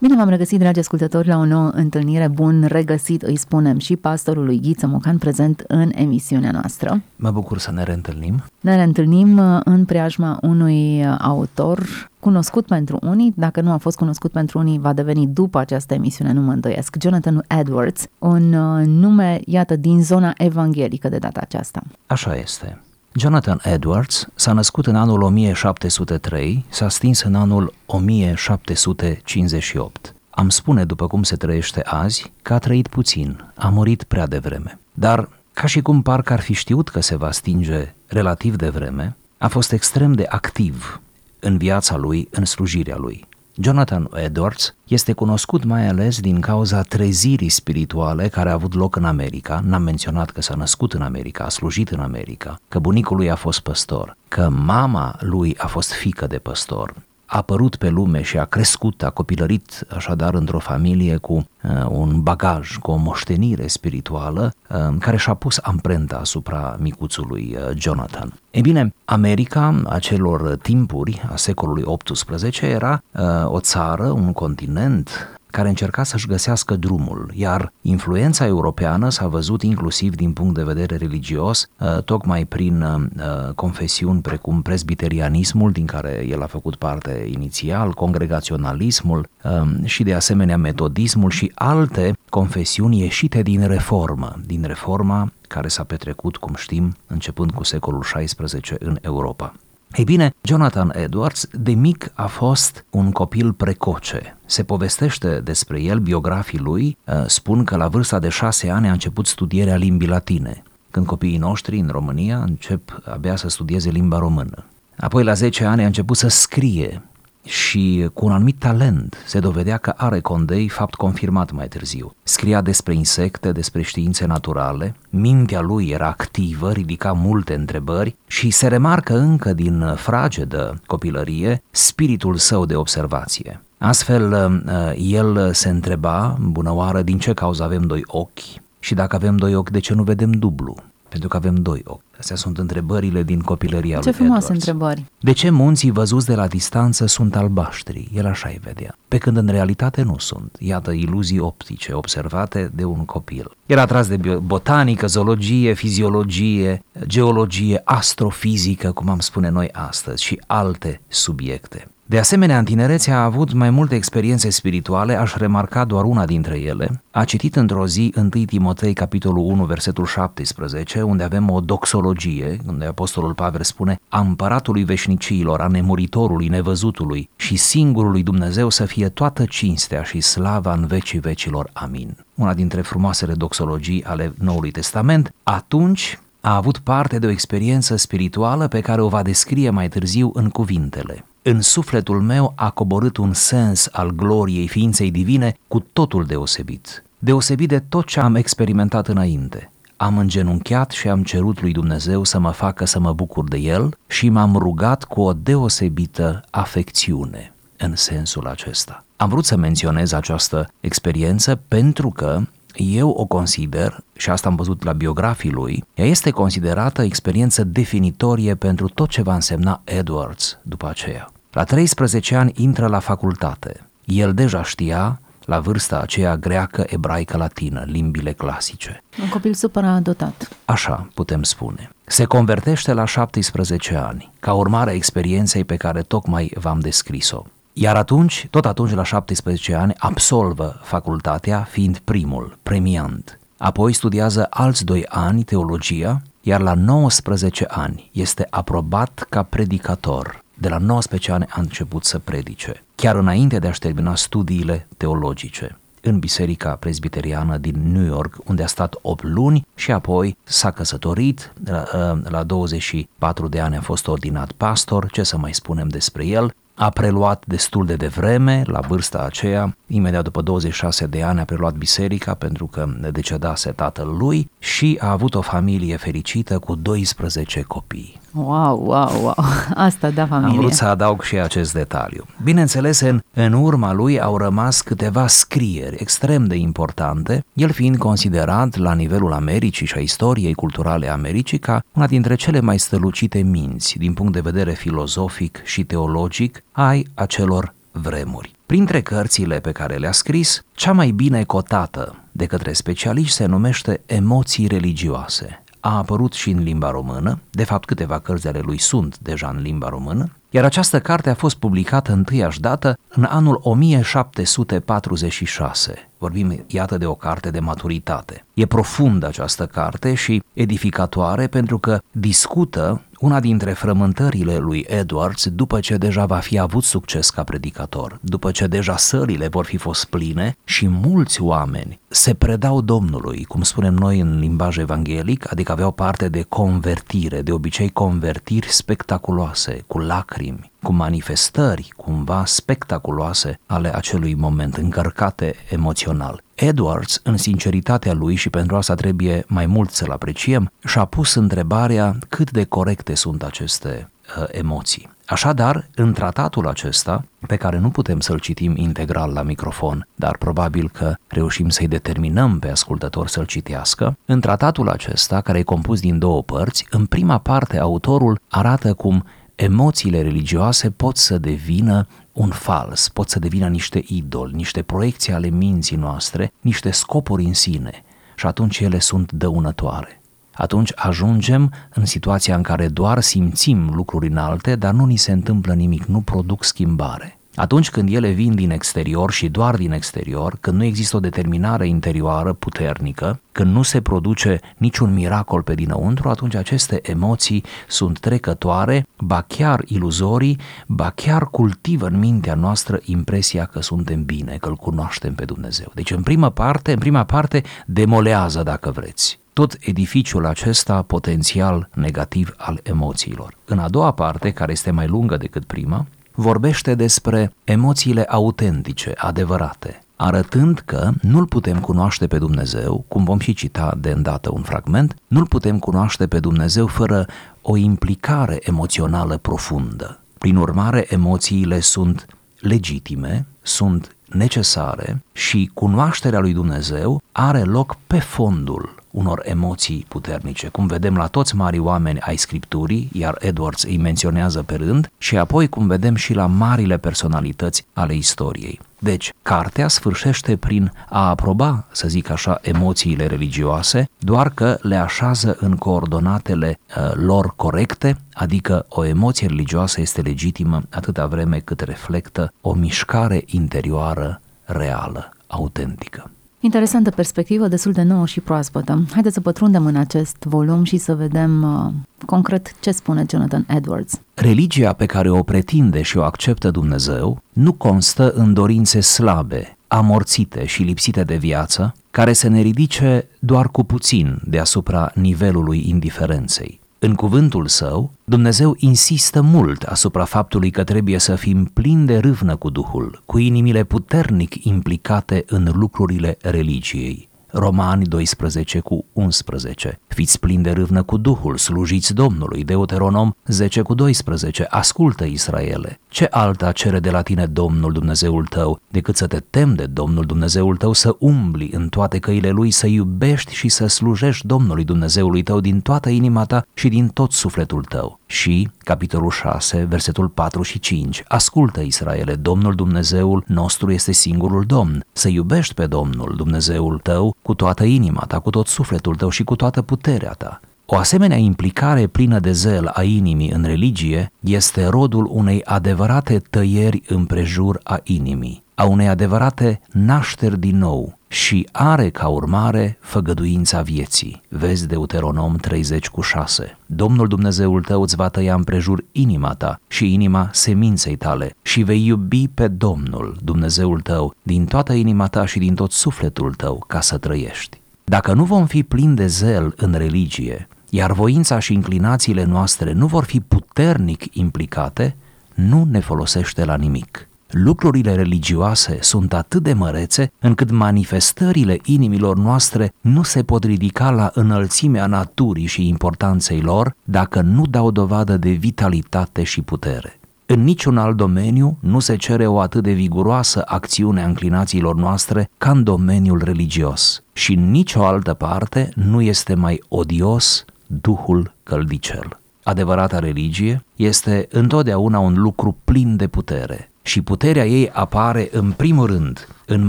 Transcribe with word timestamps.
Bine 0.00 0.16
v-am 0.16 0.28
regăsit, 0.28 0.58
dragi 0.58 0.78
ascultători, 0.78 1.28
la 1.28 1.36
o 1.36 1.44
nouă 1.44 1.68
întâlnire. 1.68 2.28
Bun 2.28 2.64
regăsit, 2.68 3.22
îi 3.22 3.36
spunem 3.36 3.78
și 3.78 3.96
pastorului 3.96 4.60
Ghiță 4.60 4.86
Mocan, 4.86 5.18
prezent 5.18 5.64
în 5.66 5.90
emisiunea 5.94 6.50
noastră. 6.50 7.02
Mă 7.16 7.30
bucur 7.30 7.58
să 7.58 7.72
ne 7.72 7.82
reîntâlnim. 7.82 8.44
Ne 8.60 8.76
reîntâlnim 8.76 9.38
uh, 9.38 9.60
în 9.64 9.84
preajma 9.84 10.38
unui 10.42 11.04
uh, 11.06 11.14
autor 11.18 12.10
cunoscut 12.20 12.66
pentru 12.66 12.98
unii, 13.02 13.32
dacă 13.36 13.60
nu 13.60 13.72
a 13.72 13.76
fost 13.76 13.96
cunoscut 13.96 14.32
pentru 14.32 14.58
unii, 14.58 14.78
va 14.78 14.92
deveni 14.92 15.26
după 15.26 15.58
această 15.58 15.94
emisiune, 15.94 16.32
nu 16.32 16.40
mă 16.40 16.52
îndoiesc, 16.52 16.96
Jonathan 17.00 17.44
Edwards, 17.58 18.06
un 18.18 18.52
uh, 18.52 18.86
nume, 18.86 19.40
iată, 19.44 19.76
din 19.76 20.02
zona 20.02 20.32
evanghelică 20.36 21.08
de 21.08 21.18
data 21.18 21.40
aceasta. 21.42 21.82
Așa 22.06 22.36
este. 22.36 22.80
Jonathan 23.18 23.60
Edwards 23.62 24.28
s-a 24.34 24.52
născut 24.52 24.86
în 24.86 24.96
anul 24.96 25.22
1703, 25.22 26.64
s-a 26.68 26.88
stins 26.88 27.22
în 27.22 27.34
anul 27.34 27.74
1758. 27.86 30.14
Am 30.30 30.48
spune, 30.48 30.84
după 30.84 31.06
cum 31.06 31.22
se 31.22 31.36
trăiește 31.36 31.82
azi, 31.84 32.32
că 32.42 32.54
a 32.54 32.58
trăit 32.58 32.88
puțin, 32.88 33.44
a 33.54 33.68
murit 33.68 34.02
prea 34.02 34.26
devreme. 34.26 34.78
Dar, 34.92 35.28
ca 35.52 35.66
și 35.66 35.80
cum 35.80 36.02
parcă 36.02 36.32
ar 36.32 36.40
fi 36.40 36.52
știut 36.52 36.88
că 36.88 37.00
se 37.00 37.16
va 37.16 37.30
stinge 37.30 37.94
relativ 38.06 38.56
devreme, 38.56 39.16
a 39.38 39.48
fost 39.48 39.72
extrem 39.72 40.12
de 40.12 40.26
activ 40.28 41.00
în 41.38 41.56
viața 41.56 41.96
lui, 41.96 42.28
în 42.30 42.44
slujirea 42.44 42.96
lui. 42.96 43.26
Jonathan 43.60 44.08
Edwards 44.14 44.74
este 44.84 45.12
cunoscut 45.12 45.64
mai 45.64 45.88
ales 45.88 46.20
din 46.20 46.40
cauza 46.40 46.82
trezirii 46.82 47.48
spirituale 47.48 48.28
care 48.28 48.48
a 48.48 48.52
avut 48.52 48.74
loc 48.74 48.96
în 48.96 49.04
America. 49.04 49.60
N-am 49.64 49.82
menționat 49.82 50.30
că 50.30 50.42
s-a 50.42 50.54
născut 50.54 50.92
în 50.92 51.02
America, 51.02 51.44
a 51.44 51.48
slujit 51.48 51.88
în 51.88 52.00
America, 52.00 52.60
că 52.68 52.78
bunicul 52.78 53.16
lui 53.16 53.30
a 53.30 53.34
fost 53.34 53.60
păstor, 53.60 54.16
că 54.28 54.48
mama 54.48 55.16
lui 55.20 55.54
a 55.56 55.66
fost 55.66 55.92
fică 55.92 56.26
de 56.26 56.38
păstor, 56.38 56.94
a 57.30 57.36
apărut 57.36 57.76
pe 57.76 57.88
lume 57.88 58.22
și 58.22 58.38
a 58.38 58.44
crescut, 58.44 59.02
a 59.02 59.10
copilărit 59.10 59.86
așadar 59.96 60.34
într-o 60.34 60.58
familie 60.58 61.16
cu 61.16 61.32
uh, 61.32 61.86
un 61.88 62.22
bagaj, 62.22 62.76
cu 62.76 62.90
o 62.90 62.96
moștenire 62.96 63.66
spirituală 63.66 64.54
uh, 64.70 64.96
care 64.98 65.16
și-a 65.16 65.34
pus 65.34 65.58
amprenta 65.62 66.16
asupra 66.16 66.76
micuțului 66.80 67.56
uh, 67.56 67.76
Jonathan. 67.76 68.32
Ei 68.50 68.60
bine, 68.60 68.94
America 69.04 69.82
acelor 69.86 70.56
timpuri, 70.56 71.22
a 71.32 71.36
secolului 71.36 71.84
XVIII, 72.04 72.70
era 72.72 73.02
uh, 73.12 73.22
o 73.44 73.60
țară, 73.60 74.10
un 74.10 74.32
continent 74.32 75.37
care 75.58 75.70
încerca 75.70 76.02
să-și 76.02 76.26
găsească 76.26 76.76
drumul, 76.76 77.30
iar 77.34 77.72
influența 77.82 78.46
europeană 78.46 79.08
s-a 79.10 79.26
văzut 79.26 79.62
inclusiv 79.62 80.14
din 80.14 80.32
punct 80.32 80.54
de 80.54 80.62
vedere 80.62 80.96
religios, 80.96 81.68
uh, 81.78 82.02
tocmai 82.02 82.44
prin 82.44 82.82
uh, 82.82 83.54
confesiuni 83.54 84.20
precum 84.20 84.62
presbiterianismul, 84.62 85.70
din 85.72 85.86
care 85.86 86.26
el 86.28 86.42
a 86.42 86.46
făcut 86.46 86.76
parte 86.76 87.28
inițial, 87.32 87.92
congregaționalismul 87.92 89.28
um, 89.42 89.84
și 89.84 90.02
de 90.02 90.14
asemenea 90.14 90.56
metodismul 90.56 91.30
și 91.30 91.52
alte 91.54 92.12
confesiuni 92.28 93.00
ieșite 93.00 93.42
din 93.42 93.66
reformă, 93.66 94.36
din 94.46 94.64
reforma 94.66 95.32
care 95.48 95.68
s-a 95.68 95.84
petrecut, 95.84 96.36
cum 96.36 96.54
știm, 96.54 96.96
începând 97.06 97.50
cu 97.50 97.64
secolul 97.64 98.00
XVI 98.00 98.60
în 98.78 98.98
Europa. 99.00 99.54
Ei 99.96 100.04
bine, 100.04 100.34
Jonathan 100.40 100.92
Edwards 100.96 101.48
de 101.52 101.72
mic 101.72 102.10
a 102.14 102.26
fost 102.26 102.84
un 102.90 103.10
copil 103.10 103.52
precoce. 103.52 104.36
Se 104.46 104.64
povestește 104.64 105.40
despre 105.40 105.82
el, 105.82 105.98
biografii 105.98 106.58
lui 106.58 106.96
uh, 107.04 107.24
spun 107.26 107.64
că 107.64 107.76
la 107.76 107.88
vârsta 107.88 108.18
de 108.18 108.28
șase 108.28 108.70
ani 108.70 108.88
a 108.88 108.92
început 108.92 109.26
studierea 109.26 109.76
limbii 109.76 110.08
latine, 110.08 110.62
când 110.90 111.06
copiii 111.06 111.38
noștri 111.38 111.78
în 111.78 111.88
România 111.88 112.38
încep 112.38 113.02
abia 113.04 113.36
să 113.36 113.48
studieze 113.48 113.90
limba 113.90 114.18
română. 114.18 114.64
Apoi 114.98 115.24
la 115.24 115.32
10 115.32 115.64
ani 115.64 115.82
a 115.82 115.86
început 115.86 116.16
să 116.16 116.28
scrie 116.28 117.02
și 117.48 118.08
cu 118.12 118.26
un 118.26 118.32
anumit 118.32 118.58
talent 118.58 119.16
se 119.26 119.38
dovedea 119.38 119.76
că 119.76 119.92
are 119.96 120.20
condei, 120.20 120.68
fapt 120.68 120.94
confirmat 120.94 121.50
mai 121.50 121.68
târziu. 121.68 122.14
Scria 122.22 122.60
despre 122.60 122.94
insecte, 122.94 123.52
despre 123.52 123.82
științe 123.82 124.26
naturale, 124.26 124.94
mintea 125.10 125.60
lui 125.60 125.88
era 125.88 126.06
activă, 126.06 126.72
ridica 126.72 127.12
multe 127.12 127.54
întrebări 127.54 128.16
și 128.26 128.50
se 128.50 128.66
remarcă 128.66 129.18
încă 129.18 129.52
din 129.52 129.92
fragedă 129.96 130.80
copilărie 130.86 131.62
spiritul 131.70 132.36
său 132.36 132.66
de 132.66 132.74
observație. 132.74 133.60
Astfel, 133.78 134.32
uh, 134.32 134.92
el 134.96 135.52
se 135.52 135.68
întreba, 135.68 136.36
bună 136.40 136.72
oară, 136.74 137.02
din 137.02 137.18
ce 137.18 137.32
cauză 137.32 137.62
avem 137.62 137.82
doi 137.82 138.02
ochi 138.06 138.60
și 138.78 138.94
dacă 138.94 139.16
avem 139.16 139.36
doi 139.36 139.54
ochi, 139.54 139.70
de 139.70 139.78
ce 139.78 139.94
nu 139.94 140.02
vedem 140.02 140.30
dublu? 140.30 140.76
Pentru 141.08 141.28
că 141.28 141.36
avem 141.36 141.54
doi 141.54 141.82
ochi. 141.84 142.02
Astea 142.18 142.36
sunt 142.36 142.58
întrebările 142.58 143.22
din 143.22 143.40
copilăria 143.40 143.98
Ce 143.98 144.04
lui 144.04 144.12
frumoase 144.12 144.44
Edwards. 144.44 144.66
întrebări! 144.66 145.04
De 145.20 145.32
ce 145.32 145.50
munții 145.50 145.90
văzuți 145.90 146.26
de 146.26 146.34
la 146.34 146.46
distanță 146.46 147.06
sunt 147.06 147.36
albaștri? 147.36 148.08
El 148.14 148.26
așa 148.26 148.48
îi 148.48 148.60
vedea. 148.64 148.96
Pe 149.08 149.18
când 149.18 149.36
în 149.36 149.46
realitate 149.46 150.02
nu 150.02 150.18
sunt. 150.18 150.56
Iată 150.58 150.90
iluzii 150.90 151.38
optice 151.38 151.92
observate 151.92 152.70
de 152.74 152.84
un 152.84 153.04
copil. 153.04 153.50
Era 153.66 153.80
atras 153.82 154.08
de 154.08 154.16
bio- 154.16 154.38
botanică, 154.42 155.06
zoologie, 155.06 155.72
fiziologie, 155.72 156.82
geologie, 157.06 157.80
astrofizică, 157.84 158.92
cum 158.92 159.08
am 159.08 159.18
spune 159.18 159.48
noi 159.48 159.68
astăzi, 159.72 160.22
și 160.22 160.40
alte 160.46 161.00
subiecte. 161.08 161.88
De 162.10 162.18
asemenea, 162.18 162.58
în 162.58 162.64
tinerețe 162.64 163.10
a 163.10 163.24
avut 163.24 163.52
mai 163.52 163.70
multe 163.70 163.94
experiențe 163.94 164.50
spirituale, 164.50 165.14
aș 165.14 165.34
remarca 165.34 165.84
doar 165.84 166.04
una 166.04 166.26
dintre 166.26 166.58
ele. 166.58 167.02
A 167.10 167.24
citit 167.24 167.56
într-o 167.56 167.86
zi 167.86 168.14
1 168.16 168.28
Timotei, 168.28 168.92
capitolul 168.92 169.44
1, 169.44 169.64
versetul 169.64 170.06
17, 170.06 171.02
unde 171.02 171.22
avem 171.22 171.50
o 171.50 171.60
doxologie, 171.60 172.58
unde 172.66 172.84
Apostolul 172.84 173.34
Pavel 173.34 173.62
spune 173.62 174.00
a 174.08 174.20
împăratului 174.20 174.84
veșniciilor, 174.84 175.60
a 175.60 175.66
nemuritorului, 175.66 176.48
nevăzutului 176.48 177.28
și 177.36 177.56
singurului 177.56 178.22
Dumnezeu 178.22 178.68
să 178.68 178.84
fie 178.84 179.08
toată 179.08 179.44
cinstea 179.44 180.02
și 180.02 180.20
slava 180.20 180.72
în 180.72 180.86
vecii 180.86 181.18
vecilor. 181.18 181.70
Amin. 181.72 182.16
Una 182.34 182.54
dintre 182.54 182.80
frumoasele 182.80 183.32
doxologii 183.32 184.04
ale 184.04 184.34
Noului 184.38 184.70
Testament. 184.70 185.34
Atunci 185.42 186.18
a 186.40 186.56
avut 186.56 186.78
parte 186.78 187.18
de 187.18 187.26
o 187.26 187.30
experiență 187.30 187.96
spirituală 187.96 188.68
pe 188.68 188.80
care 188.80 189.00
o 189.00 189.08
va 189.08 189.22
descrie 189.22 189.70
mai 189.70 189.88
târziu 189.88 190.30
în 190.34 190.48
cuvintele. 190.48 191.24
În 191.50 191.60
sufletul 191.60 192.20
meu 192.20 192.52
a 192.56 192.70
coborât 192.70 193.16
un 193.16 193.32
sens 193.32 193.88
al 193.92 194.10
gloriei 194.10 194.68
ființei 194.68 195.10
divine 195.10 195.56
cu 195.68 195.80
totul 195.92 196.24
deosebit. 196.24 197.04
Deosebit 197.18 197.68
de 197.68 197.78
tot 197.78 198.06
ce 198.06 198.20
am 198.20 198.34
experimentat 198.34 199.08
înainte. 199.08 199.70
Am 199.96 200.18
îngenunchiat 200.18 200.90
și 200.90 201.08
am 201.08 201.22
cerut 201.22 201.60
lui 201.60 201.72
Dumnezeu 201.72 202.24
să 202.24 202.38
mă 202.38 202.50
facă 202.50 202.84
să 202.84 202.98
mă 202.98 203.12
bucur 203.12 203.48
de 203.48 203.56
el 203.56 203.98
și 204.06 204.28
m-am 204.28 204.56
rugat 204.56 205.04
cu 205.04 205.20
o 205.20 205.32
deosebită 205.32 206.44
afecțiune 206.50 207.52
în 207.76 207.96
sensul 207.96 208.46
acesta. 208.46 209.04
Am 209.16 209.28
vrut 209.28 209.44
să 209.44 209.56
menționez 209.56 210.12
această 210.12 210.68
experiență 210.80 211.60
pentru 211.68 212.10
că 212.10 212.40
eu 212.74 213.08
o 213.08 213.24
consider, 213.24 213.98
și 214.16 214.30
asta 214.30 214.48
am 214.48 214.54
văzut 214.54 214.84
la 214.84 214.92
biografii 214.92 215.50
lui, 215.50 215.84
ea 215.94 216.06
este 216.06 216.30
considerată 216.30 217.02
experiență 217.02 217.64
definitorie 217.64 218.54
pentru 218.54 218.88
tot 218.88 219.08
ce 219.08 219.22
va 219.22 219.34
însemna 219.34 219.80
Edwards 219.84 220.58
după 220.62 220.88
aceea. 220.88 221.32
La 221.52 221.64
13 221.64 222.36
ani 222.36 222.52
intră 222.56 222.86
la 222.86 222.98
facultate. 222.98 223.86
El 224.04 224.34
deja 224.34 224.62
știa, 224.62 225.20
la 225.44 225.60
vârsta 225.60 226.00
aceea 226.00 226.36
greacă, 226.36 226.84
ebraică, 226.86 227.36
latină, 227.36 227.84
limbile 227.86 228.32
clasice. 228.32 229.02
Un 229.22 229.28
copil 229.28 229.54
supra-dotat. 229.54 230.48
Așa 230.64 231.08
putem 231.14 231.42
spune. 231.42 231.90
Se 232.04 232.24
convertește 232.24 232.92
la 232.92 233.04
17 233.04 233.96
ani, 233.96 234.32
ca 234.40 234.52
urmare 234.52 234.90
a 234.90 234.94
experienței 234.94 235.64
pe 235.64 235.76
care 235.76 236.02
tocmai 236.02 236.52
v-am 236.60 236.78
descris-o. 236.80 237.42
Iar 237.72 237.96
atunci, 237.96 238.46
tot 238.50 238.66
atunci 238.66 238.92
la 238.92 239.02
17 239.02 239.74
ani, 239.74 239.94
absolvă 239.98 240.80
facultatea 240.82 241.62
fiind 241.70 241.98
primul, 241.98 242.58
premiant. 242.62 243.38
Apoi 243.56 243.92
studiază 243.92 244.46
alți 244.50 244.84
doi 244.84 245.06
ani 245.08 245.42
teologia, 245.42 246.22
iar 246.40 246.60
la 246.60 246.74
19 246.74 247.66
ani 247.68 248.10
este 248.12 248.46
aprobat 248.50 249.26
ca 249.28 249.42
predicator. 249.42 250.46
De 250.60 250.68
la 250.68 250.78
19 250.78 251.32
ani 251.32 251.46
a 251.48 251.60
început 251.60 252.04
să 252.04 252.18
predice, 252.18 252.82
chiar 252.94 253.16
înainte 253.16 253.58
de 253.58 253.66
a-și 253.66 253.78
termina 253.78 254.14
studiile 254.14 254.86
teologice 254.96 255.78
în 256.00 256.18
Biserica 256.18 256.70
Presbiteriană 256.70 257.56
din 257.56 257.92
New 257.92 258.04
York, 258.04 258.36
unde 258.44 258.62
a 258.62 258.66
stat 258.66 258.94
8 259.02 259.22
luni 259.22 259.66
și 259.74 259.92
apoi 259.92 260.36
s-a 260.44 260.70
căsătorit, 260.70 261.52
la, 261.64 262.20
la 262.28 262.42
24 262.42 263.48
de 263.48 263.60
ani 263.60 263.76
a 263.76 263.80
fost 263.80 264.08
ordinat 264.08 264.52
pastor, 264.52 265.10
ce 265.10 265.22
să 265.22 265.38
mai 265.38 265.54
spunem 265.54 265.88
despre 265.88 266.26
el, 266.26 266.54
a 266.74 266.90
preluat 266.90 267.44
destul 267.46 267.86
de 267.86 267.96
devreme, 267.96 268.62
la 268.66 268.80
vârsta 268.80 269.18
aceea, 269.18 269.76
imediat 269.86 270.24
după 270.24 270.42
26 270.42 271.06
de 271.06 271.22
ani 271.22 271.40
a 271.40 271.44
preluat 271.44 271.74
biserica 271.74 272.34
pentru 272.34 272.66
că 272.66 272.88
decedase 273.12 273.70
tatăl 273.70 274.16
lui 274.18 274.50
și 274.58 274.98
a 275.00 275.10
avut 275.10 275.34
o 275.34 275.40
familie 275.40 275.96
fericită 275.96 276.58
cu 276.58 276.74
12 276.74 277.62
copii. 277.62 278.20
Wow, 278.32 278.82
wow, 278.84 279.22
wow, 279.22 279.34
asta 279.74 280.10
da 280.10 280.26
familie. 280.26 280.54
Am 280.54 280.60
vrut 280.60 280.72
să 280.72 280.84
adaug 280.84 281.22
și 281.22 281.36
acest 281.36 281.72
detaliu. 281.72 282.24
Bineînțeles, 282.42 283.00
în, 283.00 283.20
în 283.34 283.52
urma 283.52 283.92
lui 283.92 284.20
au 284.20 284.36
rămas 284.36 284.80
câteva 284.80 285.26
scrieri 285.26 285.96
extrem 285.98 286.44
de 286.44 286.56
importante, 286.56 287.44
el 287.52 287.70
fiind 287.70 287.96
considerat 287.96 288.76
la 288.76 288.94
nivelul 288.94 289.32
Americii 289.32 289.86
și 289.86 289.94
a 289.96 290.00
istoriei 290.00 290.54
culturale 290.54 291.08
Americii 291.08 291.58
ca 291.58 291.82
una 291.92 292.06
dintre 292.06 292.34
cele 292.34 292.60
mai 292.60 292.78
strălucite 292.78 293.38
minți 293.38 293.98
din 293.98 294.14
punct 294.14 294.32
de 294.32 294.40
vedere 294.40 294.72
filozofic 294.72 295.60
și 295.64 295.84
teologic 295.84 296.62
ai 296.72 297.06
acelor 297.14 297.74
vremuri. 297.92 298.56
Printre 298.66 299.00
cărțile 299.00 299.60
pe 299.60 299.72
care 299.72 299.96
le-a 299.96 300.12
scris, 300.12 300.64
cea 300.72 300.92
mai 300.92 301.10
bine 301.10 301.44
cotată 301.44 302.16
de 302.32 302.46
către 302.46 302.72
specialiști 302.72 303.34
se 303.34 303.46
numește 303.46 304.00
Emoții 304.06 304.66
religioase. 304.66 305.62
A 305.88 305.96
apărut 305.96 306.32
și 306.32 306.50
în 306.50 306.62
limba 306.62 306.90
română, 306.90 307.38
de 307.50 307.64
fapt 307.64 307.84
câteva 307.84 308.18
cărți 308.18 308.48
ale 308.48 308.58
lui 308.58 308.78
sunt 308.78 309.18
deja 309.18 309.48
în 309.48 309.62
limba 309.62 309.88
română, 309.88 310.30
iar 310.50 310.64
această 310.64 311.00
carte 311.00 311.30
a 311.30 311.34
fost 311.34 311.56
publicată 311.56 312.12
întâiași 312.12 312.60
dată 312.60 312.98
în 313.08 313.24
anul 313.24 313.60
1746. 313.62 316.08
Vorbim, 316.18 316.64
iată, 316.66 316.98
de 316.98 317.06
o 317.06 317.14
carte 317.14 317.50
de 317.50 317.60
maturitate. 317.60 318.44
E 318.54 318.66
profundă 318.66 319.26
această 319.26 319.66
carte 319.66 320.14
și 320.14 320.42
edificatoare 320.52 321.46
pentru 321.46 321.78
că 321.78 322.00
discută 322.10 323.02
una 323.20 323.40
dintre 323.40 323.72
frământările 323.72 324.56
lui 324.56 324.84
Edwards 324.88 325.48
după 325.48 325.80
ce 325.80 325.96
deja 325.96 326.26
va 326.26 326.36
fi 326.36 326.58
avut 326.58 326.84
succes 326.84 327.30
ca 327.30 327.44
predicator, 327.44 328.18
după 328.22 328.50
ce 328.50 328.66
deja 328.66 328.96
sălile 328.96 329.48
vor 329.48 329.64
fi 329.64 329.76
fost 329.76 330.04
pline 330.04 330.56
și 330.64 330.88
mulți 330.88 331.42
oameni 331.42 331.98
se 332.08 332.34
predau 332.34 332.80
Domnului, 332.80 333.44
cum 333.44 333.62
spunem 333.62 333.94
noi 333.94 334.20
în 334.20 334.38
limbaj 334.38 334.76
evanghelic, 334.76 335.52
adică 335.52 335.72
aveau 335.72 335.92
parte 335.92 336.28
de 336.28 336.42
convertire, 336.42 337.42
de 337.42 337.52
obicei 337.52 337.88
convertiri 337.88 338.68
spectaculoase, 338.68 339.84
cu 339.86 339.98
lacrimi, 339.98 340.72
cu 340.82 340.92
manifestări 340.92 341.92
cumva 341.96 342.44
spectaculoase 342.44 343.60
ale 343.66 343.96
acelui 343.96 344.34
moment, 344.34 344.76
încărcate 344.76 345.54
emoțional. 345.70 346.42
Edwards, 346.60 347.20
în 347.22 347.36
sinceritatea 347.36 348.12
lui 348.12 348.34
și 348.34 348.50
pentru 348.50 348.76
asta 348.76 348.94
trebuie 348.94 349.44
mai 349.46 349.66
mult 349.66 349.90
să-l 349.90 350.10
apreciem, 350.10 350.72
și-a 350.84 351.04
pus 351.04 351.34
întrebarea 351.34 352.16
cât 352.28 352.50
de 352.50 352.64
corecte 352.64 353.14
sunt 353.14 353.42
aceste 353.42 354.10
uh, 354.38 354.44
emoții. 354.50 355.10
Așadar, 355.26 355.88
în 355.94 356.12
tratatul 356.12 356.66
acesta, 356.68 357.24
pe 357.46 357.56
care 357.56 357.78
nu 357.78 357.90
putem 357.90 358.20
să-l 358.20 358.38
citim 358.38 358.76
integral 358.76 359.32
la 359.32 359.42
microfon, 359.42 360.06
dar 360.14 360.36
probabil 360.36 360.90
că 360.90 361.14
reușim 361.26 361.68
să-i 361.68 361.88
determinăm 361.88 362.58
pe 362.58 362.70
ascultător 362.70 363.28
să-l 363.28 363.44
citească, 363.44 364.16
în 364.24 364.40
tratatul 364.40 364.88
acesta, 364.88 365.40
care 365.40 365.58
e 365.58 365.62
compus 365.62 366.00
din 366.00 366.18
două 366.18 366.42
părți, 366.42 366.86
în 366.90 367.06
prima 367.06 367.38
parte 367.38 367.78
autorul 367.78 368.40
arată 368.48 368.94
cum 368.94 369.24
emoțiile 369.60 370.22
religioase 370.22 370.90
pot 370.90 371.16
să 371.16 371.38
devină 371.38 372.06
un 372.32 372.50
fals, 372.50 373.08
pot 373.08 373.28
să 373.28 373.38
devină 373.38 373.68
niște 373.68 374.04
idoli, 374.06 374.54
niște 374.54 374.82
proiecții 374.82 375.32
ale 375.32 375.48
minții 375.48 375.96
noastre, 375.96 376.52
niște 376.60 376.90
scopuri 376.90 377.44
în 377.44 377.54
sine 377.54 378.04
și 378.36 378.46
atunci 378.46 378.78
ele 378.78 378.98
sunt 378.98 379.32
dăunătoare. 379.32 380.20
Atunci 380.52 380.92
ajungem 380.94 381.72
în 381.94 382.04
situația 382.04 382.56
în 382.56 382.62
care 382.62 382.88
doar 382.88 383.20
simțim 383.20 383.94
lucruri 383.94 384.26
înalte, 384.26 384.76
dar 384.76 384.94
nu 384.94 385.04
ni 385.04 385.16
se 385.16 385.32
întâmplă 385.32 385.74
nimic, 385.74 386.04
nu 386.04 386.20
produc 386.20 386.64
schimbare. 386.64 387.38
Atunci 387.58 387.90
când 387.90 388.12
ele 388.12 388.30
vin 388.30 388.54
din 388.54 388.70
exterior 388.70 389.30
și 389.30 389.48
doar 389.48 389.76
din 389.76 389.92
exterior, 389.92 390.56
când 390.60 390.76
nu 390.76 390.84
există 390.84 391.16
o 391.16 391.20
determinare 391.20 391.86
interioară 391.86 392.52
puternică, 392.52 393.40
când 393.52 393.72
nu 393.72 393.82
se 393.82 394.00
produce 394.00 394.60
niciun 394.76 395.12
miracol 395.14 395.62
pe 395.62 395.74
dinăuntru, 395.74 396.28
atunci 396.28 396.54
aceste 396.54 397.00
emoții 397.02 397.64
sunt 397.88 398.18
trecătoare, 398.18 399.06
ba 399.18 399.44
chiar 399.46 399.82
iluzorii, 399.86 400.58
ba 400.86 401.12
chiar 401.14 401.46
cultivă 401.50 402.06
în 402.06 402.18
mintea 402.18 402.54
noastră 402.54 403.00
impresia 403.04 403.64
că 403.64 403.80
suntem 403.80 404.24
bine, 404.24 404.56
că 404.60 404.68
îl 404.68 404.74
cunoaștem 404.74 405.34
pe 405.34 405.44
Dumnezeu. 405.44 405.90
Deci 405.94 406.10
în 406.10 406.22
prima 406.22 406.50
parte, 406.50 406.92
în 406.92 406.98
prima 406.98 407.24
parte 407.24 407.62
demolează 407.86 408.62
dacă 408.62 408.90
vreți 408.90 409.38
tot 409.52 409.76
edificiul 409.80 410.46
acesta 410.46 411.02
potențial 411.02 411.88
negativ 411.94 412.54
al 412.56 412.80
emoțiilor. 412.82 413.56
În 413.64 413.78
a 413.78 413.88
doua 413.88 414.10
parte, 414.10 414.50
care 414.50 414.72
este 414.72 414.90
mai 414.90 415.06
lungă 415.06 415.36
decât 415.36 415.64
prima, 415.64 416.06
vorbește 416.40 416.94
despre 416.94 417.52
emoțiile 417.64 418.24
autentice, 418.24 419.12
adevărate, 419.16 420.02
arătând 420.16 420.82
că 420.84 421.10
nu-L 421.22 421.46
putem 421.46 421.80
cunoaște 421.80 422.26
pe 422.26 422.38
Dumnezeu, 422.38 423.04
cum 423.08 423.24
vom 423.24 423.38
și 423.38 423.54
cita 423.54 423.96
de 424.00 424.10
îndată 424.10 424.50
un 424.52 424.62
fragment, 424.62 425.16
nu-L 425.26 425.46
putem 425.46 425.78
cunoaște 425.78 426.26
pe 426.26 426.38
Dumnezeu 426.40 426.86
fără 426.86 427.26
o 427.62 427.76
implicare 427.76 428.58
emoțională 428.60 429.36
profundă. 429.36 430.20
Prin 430.38 430.56
urmare, 430.56 431.06
emoțiile 431.08 431.80
sunt 431.80 432.26
legitime, 432.60 433.46
sunt 433.62 434.16
necesare 434.28 435.22
și 435.32 435.70
cunoașterea 435.74 436.38
lui 436.38 436.52
Dumnezeu 436.52 437.22
are 437.32 437.62
loc 437.62 437.96
pe 438.06 438.18
fondul 438.18 438.97
unor 439.10 439.42
emoții 439.44 440.04
puternice, 440.08 440.68
cum 440.68 440.86
vedem 440.86 441.16
la 441.16 441.26
toți 441.26 441.56
mari 441.56 441.78
oameni 441.78 442.20
ai 442.20 442.36
Scripturii, 442.36 443.08
iar 443.12 443.36
Edwards 443.38 443.82
îi 443.82 443.96
menționează 443.96 444.62
pe 444.62 444.74
rând, 444.74 445.10
și 445.18 445.38
apoi 445.38 445.68
cum 445.68 445.86
vedem 445.86 446.14
și 446.14 446.34
la 446.34 446.46
marile 446.46 446.96
personalități 446.98 447.84
ale 447.92 448.14
istoriei. 448.14 448.80
Deci, 448.98 449.32
cartea 449.42 449.88
sfârșește 449.88 450.56
prin 450.56 450.92
a 451.08 451.28
aproba, 451.28 451.84
să 451.92 452.08
zic 452.08 452.30
așa, 452.30 452.58
emoțiile 452.62 453.26
religioase, 453.26 454.08
doar 454.18 454.50
că 454.50 454.78
le 454.82 454.96
așează 454.96 455.56
în 455.60 455.76
coordonatele 455.76 456.78
uh, 456.96 457.12
lor 457.14 457.52
corecte, 457.56 458.16
adică 458.32 458.86
o 458.88 459.04
emoție 459.04 459.46
religioasă 459.46 460.00
este 460.00 460.20
legitimă 460.20 460.82
atâta 460.90 461.26
vreme 461.26 461.58
cât 461.58 461.80
reflectă 461.80 462.52
o 462.60 462.72
mișcare 462.72 463.42
interioară 463.46 464.40
reală, 464.64 465.32
autentică. 465.46 466.30
Interesantă 466.60 467.10
perspectivă, 467.10 467.68
destul 467.68 467.92
de 467.92 468.02
nouă 468.02 468.26
și 468.26 468.40
proaspătă. 468.40 469.04
Haideți 469.12 469.34
să 469.34 469.40
pătrundem 469.40 469.86
în 469.86 469.96
acest 469.96 470.36
volum 470.44 470.84
și 470.84 470.96
să 470.96 471.14
vedem 471.14 471.62
uh, 471.62 471.92
concret 472.26 472.80
ce 472.80 472.90
spune 472.90 473.24
Jonathan 473.30 473.66
Edwards. 473.68 474.20
Religia 474.34 474.92
pe 474.92 475.06
care 475.06 475.30
o 475.30 475.42
pretinde 475.42 476.02
și 476.02 476.16
o 476.16 476.22
acceptă 476.22 476.70
Dumnezeu 476.70 477.42
nu 477.52 477.72
constă 477.72 478.30
în 478.30 478.52
dorințe 478.52 479.00
slabe, 479.00 479.76
amorțite 479.88 480.66
și 480.66 480.82
lipsite 480.82 481.22
de 481.22 481.36
viață, 481.36 481.94
care 482.10 482.32
să 482.32 482.48
ne 482.48 482.60
ridice 482.60 483.28
doar 483.38 483.68
cu 483.68 483.84
puțin 483.84 484.40
deasupra 484.44 485.10
nivelului 485.14 485.84
indiferenței. 485.88 486.80
În 487.00 487.14
cuvântul 487.14 487.66
său, 487.66 488.12
Dumnezeu 488.24 488.74
insistă 488.78 489.40
mult 489.40 489.82
asupra 489.82 490.24
faptului 490.24 490.70
că 490.70 490.84
trebuie 490.84 491.18
să 491.18 491.34
fim 491.34 491.64
plini 491.64 492.06
de 492.06 492.18
râvnă 492.18 492.56
cu 492.56 492.70
Duhul, 492.70 493.22
cu 493.26 493.38
inimile 493.38 493.84
puternic 493.84 494.64
implicate 494.64 495.44
în 495.46 495.70
lucrurile 495.74 496.36
religiei. 496.42 497.28
Romani 497.50 498.04
12 498.04 498.80
cu 498.80 499.04
11. 499.12 500.00
Fiți 500.06 500.40
plini 500.40 500.62
de 500.62 500.70
râvnă 500.70 501.02
cu 501.02 501.16
Duhul, 501.16 501.56
slujiți 501.56 502.14
Domnului. 502.14 502.64
Deuteronom 502.64 503.32
10 503.46 503.82
cu 503.82 503.94
12. 503.94 504.66
Ascultă, 504.68 505.24
Israele. 505.24 506.00
Ce 506.08 506.26
alta 506.30 506.72
cere 506.72 507.00
de 507.00 507.10
la 507.10 507.22
tine 507.22 507.46
Domnul 507.46 507.92
Dumnezeul 507.92 508.46
tău 508.46 508.80
decât 508.88 509.16
să 509.16 509.26
te 509.26 509.40
temi 509.50 509.76
de 509.76 509.86
Domnul 509.86 510.24
Dumnezeul 510.24 510.76
tău, 510.76 510.92
să 510.92 511.16
umbli 511.18 511.70
în 511.72 511.88
toate 511.88 512.18
căile 512.18 512.50
Lui, 512.50 512.70
să 512.70 512.86
iubești 512.86 513.54
și 513.54 513.68
să 513.68 513.86
slujești 513.86 514.46
Domnului 514.46 514.84
Dumnezeului 514.84 515.42
tău 515.42 515.60
din 515.60 515.80
toată 515.80 516.08
inima 516.08 516.44
ta 516.44 516.66
și 516.74 516.88
din 516.88 517.08
tot 517.08 517.32
sufletul 517.32 517.84
tău. 517.84 518.20
Și, 518.26 518.68
capitolul 518.78 519.30
6, 519.30 519.86
versetul 519.88 520.28
4 520.28 520.62
și 520.62 520.78
5. 520.78 521.22
Ascultă, 521.28 521.80
Israele, 521.80 522.34
Domnul 522.34 522.74
Dumnezeul 522.74 523.44
nostru 523.46 523.90
este 523.90 524.12
singurul 524.12 524.64
Domn. 524.64 525.04
Să 525.12 525.28
iubești 525.28 525.74
pe 525.74 525.86
Domnul 525.86 526.34
Dumnezeul 526.36 526.98
tău 526.98 527.36
cu 527.42 527.54
toată 527.54 527.84
inima 527.84 528.24
ta, 528.28 528.38
cu 528.38 528.50
tot 528.50 528.66
sufletul 528.66 529.14
tău 529.14 529.28
și 529.28 529.44
cu 529.44 529.56
toată 529.56 529.82
puterea 529.82 530.32
ta. 530.32 530.60
O 530.90 530.96
asemenea 530.96 531.36
implicare 531.36 532.06
plină 532.06 532.38
de 532.38 532.52
zel 532.52 532.90
a 532.94 533.02
inimii 533.02 533.50
în 533.50 533.64
religie 533.64 534.32
este 534.40 534.86
rodul 534.86 535.28
unei 535.32 535.64
adevărate 535.64 536.42
tăieri 536.50 537.02
împrejur 537.06 537.80
a 537.82 538.00
inimii, 538.02 538.62
a 538.74 538.84
unei 538.84 539.08
adevărate 539.08 539.80
nașteri 539.92 540.58
din 540.58 540.78
nou 540.78 541.18
și 541.26 541.68
are 541.72 542.10
ca 542.10 542.28
urmare 542.28 542.98
făgăduința 543.00 543.82
vieții. 543.82 544.42
Vezi 544.48 544.86
Deuteronom 544.86 545.56
30 545.56 546.08
cu 546.08 546.20
6. 546.20 546.78
Domnul 546.86 547.28
Dumnezeul 547.28 547.82
tău 547.82 548.02
îți 548.02 548.16
va 548.16 548.28
tăia 548.28 548.54
împrejur 548.54 549.04
inima 549.12 549.54
ta 549.54 549.80
și 549.88 550.12
inima 550.12 550.48
seminței 550.52 551.16
tale 551.16 551.54
și 551.62 551.82
vei 551.82 552.06
iubi 552.06 552.48
pe 552.48 552.68
Domnul 552.68 553.36
Dumnezeul 553.42 554.00
tău 554.00 554.34
din 554.42 554.64
toată 554.64 554.92
inima 554.92 555.26
ta 555.26 555.46
și 555.46 555.58
din 555.58 555.74
tot 555.74 555.92
sufletul 555.92 556.54
tău 556.54 556.84
ca 556.86 557.00
să 557.00 557.18
trăiești. 557.18 557.80
Dacă 558.04 558.32
nu 558.32 558.44
vom 558.44 558.66
fi 558.66 558.82
plini 558.82 559.16
de 559.16 559.26
zel 559.26 559.74
în 559.76 559.94
religie, 559.96 560.68
iar 560.90 561.12
voința 561.12 561.58
și 561.58 561.72
inclinațiile 561.72 562.44
noastre 562.44 562.92
nu 562.92 563.06
vor 563.06 563.24
fi 563.24 563.40
puternic 563.40 564.34
implicate, 564.34 565.16
nu 565.54 565.86
ne 565.90 566.00
folosește 566.00 566.64
la 566.64 566.76
nimic. 566.76 567.28
Lucrurile 567.50 568.14
religioase 568.14 568.98
sunt 569.00 569.32
atât 569.32 569.62
de 569.62 569.72
mărețe 569.72 570.32
încât 570.40 570.70
manifestările 570.70 571.78
inimilor 571.84 572.36
noastre 572.36 572.92
nu 573.00 573.22
se 573.22 573.42
pot 573.42 573.64
ridica 573.64 574.10
la 574.10 574.30
înălțimea 574.34 575.06
naturii 575.06 575.66
și 575.66 575.88
importanței 575.88 576.60
lor 576.60 576.94
dacă 577.04 577.40
nu 577.40 577.66
dau 577.66 577.90
dovadă 577.90 578.36
de 578.36 578.50
vitalitate 578.50 579.42
și 579.42 579.62
putere. 579.62 580.18
În 580.46 580.64
niciun 580.64 580.98
alt 580.98 581.16
domeniu 581.16 581.76
nu 581.80 581.98
se 581.98 582.16
cere 582.16 582.46
o 582.46 582.60
atât 582.60 582.82
de 582.82 582.92
viguroasă 582.92 583.62
acțiune 583.66 584.22
a 584.22 584.26
înclinațiilor 584.26 584.94
noastre 584.94 585.50
ca 585.58 585.70
în 585.70 585.82
domeniul 585.82 586.42
religios 586.44 587.22
și 587.32 587.52
în 587.52 587.70
nicio 587.70 588.04
altă 588.04 588.34
parte 588.34 588.88
nu 588.94 589.20
este 589.20 589.54
mai 589.54 589.82
odios 589.88 590.64
Duhul 590.90 591.54
căldicel. 591.62 592.40
Adevărata 592.62 593.18
religie 593.18 593.84
este 593.96 594.48
întotdeauna 594.50 595.18
un 595.18 595.34
lucru 595.40 595.76
plin 595.84 596.16
de 596.16 596.26
putere 596.26 596.90
și 597.02 597.22
puterea 597.22 597.66
ei 597.66 597.90
apare 597.90 598.48
în 598.52 598.72
primul 598.72 599.06
rând 599.06 599.48
în 599.66 599.88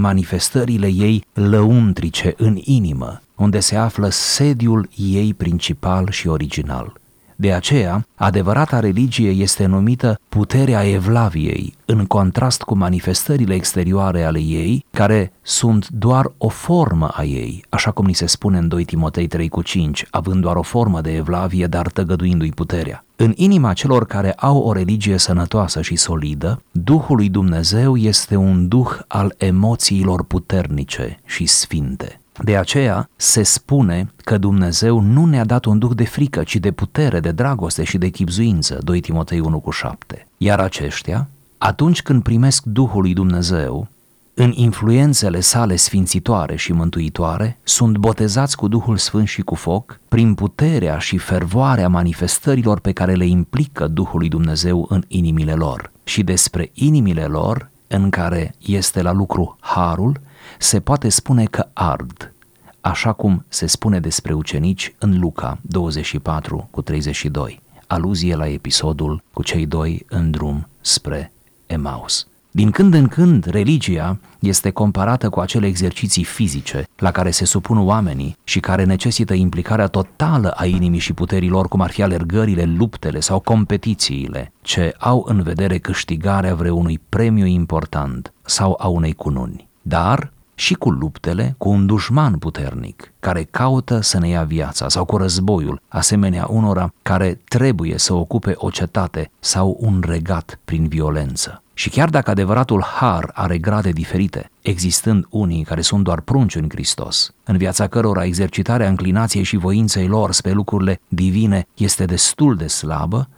manifestările 0.00 0.86
ei 0.86 1.24
lăuntrice 1.32 2.34
în 2.36 2.58
inimă, 2.60 3.20
unde 3.36 3.60
se 3.60 3.76
află 3.76 4.08
sediul 4.08 4.88
ei 4.96 5.34
principal 5.34 6.10
și 6.10 6.28
original. 6.28 6.99
De 7.40 7.52
aceea, 7.52 8.06
adevărata 8.14 8.80
religie 8.80 9.30
este 9.30 9.66
numită 9.66 10.20
puterea 10.28 10.88
Evlaviei, 10.88 11.74
în 11.84 12.06
contrast 12.06 12.62
cu 12.62 12.76
manifestările 12.76 13.54
exterioare 13.54 14.22
ale 14.22 14.38
ei, 14.38 14.84
care 14.90 15.32
sunt 15.42 15.88
doar 15.88 16.32
o 16.38 16.48
formă 16.48 17.08
a 17.08 17.24
ei, 17.24 17.64
așa 17.68 17.90
cum 17.90 18.06
ni 18.06 18.12
se 18.12 18.26
spune 18.26 18.58
în 18.58 18.68
2 18.68 18.84
Timotei 18.84 19.26
3 19.26 19.48
cu 19.48 19.62
5, 19.62 20.06
având 20.10 20.42
doar 20.42 20.56
o 20.56 20.62
formă 20.62 21.00
de 21.00 21.14
Evlavie, 21.14 21.66
dar 21.66 21.88
tăgăduindu-i 21.88 22.52
puterea. 22.52 23.04
În 23.16 23.32
inima 23.36 23.72
celor 23.72 24.06
care 24.06 24.32
au 24.32 24.58
o 24.58 24.72
religie 24.72 25.18
sănătoasă 25.18 25.82
și 25.82 25.96
solidă, 25.96 26.62
Duhul 26.70 27.16
lui 27.16 27.28
Dumnezeu 27.28 27.96
este 27.96 28.36
un 28.36 28.68
duh 28.68 28.90
al 29.06 29.34
emoțiilor 29.38 30.24
puternice 30.24 31.18
și 31.24 31.46
sfinte. 31.46 32.20
De 32.42 32.56
aceea 32.56 33.08
se 33.16 33.42
spune 33.42 34.12
că 34.16 34.38
Dumnezeu 34.38 35.00
nu 35.00 35.24
ne-a 35.24 35.44
dat 35.44 35.64
un 35.64 35.78
duh 35.78 35.90
de 35.94 36.04
frică, 36.04 36.42
ci 36.42 36.56
de 36.56 36.70
putere, 36.70 37.20
de 37.20 37.30
dragoste 37.30 37.84
și 37.84 37.98
de 37.98 38.08
chipzuință, 38.08 38.78
2 38.82 39.00
Timotei 39.00 39.40
1 39.40 39.60
cu 39.60 39.70
7. 39.70 40.26
Iar 40.36 40.60
aceștia, 40.60 41.28
atunci 41.58 42.02
când 42.02 42.22
primesc 42.22 42.64
Duhul 42.64 43.02
lui 43.02 43.12
Dumnezeu, 43.12 43.88
în 44.34 44.52
influențele 44.54 45.40
sale 45.40 45.76
sfințitoare 45.76 46.56
și 46.56 46.72
mântuitoare, 46.72 47.58
sunt 47.62 47.96
botezați 47.96 48.56
cu 48.56 48.68
Duhul 48.68 48.96
Sfânt 48.96 49.28
și 49.28 49.42
cu 49.42 49.54
foc, 49.54 50.00
prin 50.08 50.34
puterea 50.34 50.98
și 50.98 51.18
fervoarea 51.18 51.88
manifestărilor 51.88 52.80
pe 52.80 52.92
care 52.92 53.14
le 53.14 53.26
implică 53.26 53.86
Duhul 53.88 54.18
lui 54.18 54.28
Dumnezeu 54.28 54.86
în 54.88 55.02
inimile 55.08 55.52
lor. 55.52 55.90
Și 56.04 56.22
despre 56.22 56.70
inimile 56.74 57.24
lor, 57.24 57.70
în 57.92 58.10
care 58.10 58.54
este 58.58 59.02
la 59.02 59.12
lucru 59.12 59.56
harul, 59.60 60.20
se 60.58 60.80
poate 60.80 61.08
spune 61.08 61.44
că 61.44 61.68
ard, 61.72 62.32
așa 62.80 63.12
cum 63.12 63.44
se 63.48 63.66
spune 63.66 64.00
despre 64.00 64.32
ucenici 64.32 64.94
în 64.98 65.18
Luca 65.18 65.58
24 65.62 66.68
cu 66.70 66.82
32, 66.82 67.60
aluzie 67.86 68.34
la 68.34 68.48
episodul 68.48 69.22
cu 69.32 69.42
cei 69.42 69.66
doi 69.66 70.04
în 70.08 70.30
drum 70.30 70.68
spre 70.80 71.32
Emaus. 71.66 72.26
Din 72.52 72.70
când 72.70 72.94
în 72.94 73.06
când, 73.06 73.44
religia 73.44 74.18
este 74.38 74.70
comparată 74.70 75.28
cu 75.28 75.40
acele 75.40 75.66
exerciții 75.66 76.24
fizice 76.24 76.88
la 76.96 77.10
care 77.10 77.30
se 77.30 77.44
supun 77.44 77.78
oamenii 77.78 78.36
și 78.44 78.60
care 78.60 78.84
necesită 78.84 79.34
implicarea 79.34 79.86
totală 79.86 80.50
a 80.50 80.64
inimii 80.64 80.98
și 80.98 81.12
puterilor, 81.12 81.68
cum 81.68 81.80
ar 81.80 81.90
fi 81.90 82.02
alergările, 82.02 82.64
luptele 82.64 83.20
sau 83.20 83.40
competițiile, 83.40 84.52
ce 84.60 84.94
au 84.98 85.24
în 85.28 85.42
vedere 85.42 85.78
câștigarea 85.78 86.54
vreunui 86.54 87.00
premiu 87.08 87.46
important 87.46 88.32
sau 88.42 88.76
a 88.78 88.86
unei 88.86 89.12
cununi. 89.12 89.68
Dar 89.82 90.32
și 90.54 90.74
cu 90.74 90.90
luptele 90.90 91.54
cu 91.58 91.68
un 91.68 91.86
dușman 91.86 92.38
puternic 92.38 93.12
care 93.20 93.42
caută 93.50 94.00
să 94.00 94.18
ne 94.18 94.28
ia 94.28 94.42
viața 94.42 94.88
sau 94.88 95.04
cu 95.04 95.16
războiul, 95.16 95.80
asemenea 95.88 96.46
unora 96.48 96.92
care 97.02 97.40
trebuie 97.48 97.98
să 97.98 98.14
ocupe 98.14 98.52
o 98.56 98.70
cetate 98.70 99.30
sau 99.38 99.76
un 99.80 100.02
regat 100.06 100.58
prin 100.64 100.88
violență. 100.88 101.62
Și 101.80 101.88
chiar 101.88 102.08
dacă 102.08 102.30
adevăratul 102.30 102.82
har 102.82 103.30
are 103.34 103.58
grade 103.58 103.90
diferite, 103.90 104.50
existând 104.62 105.26
unii 105.30 105.64
care 105.64 105.80
sunt 105.80 106.04
doar 106.04 106.20
prunci 106.20 106.54
în 106.54 106.66
Hristos, 106.68 107.34
în 107.44 107.56
viața 107.56 107.86
cărora 107.86 108.24
exercitarea 108.24 108.88
înclinației 108.88 109.42
și 109.42 109.56
voinței 109.56 110.06
lor 110.06 110.32
spre 110.32 110.50
lucrurile 110.52 111.00
divine 111.08 111.66
este 111.74 112.04
destul 112.04 112.56
de 112.56 112.66
slabă, 112.66 113.28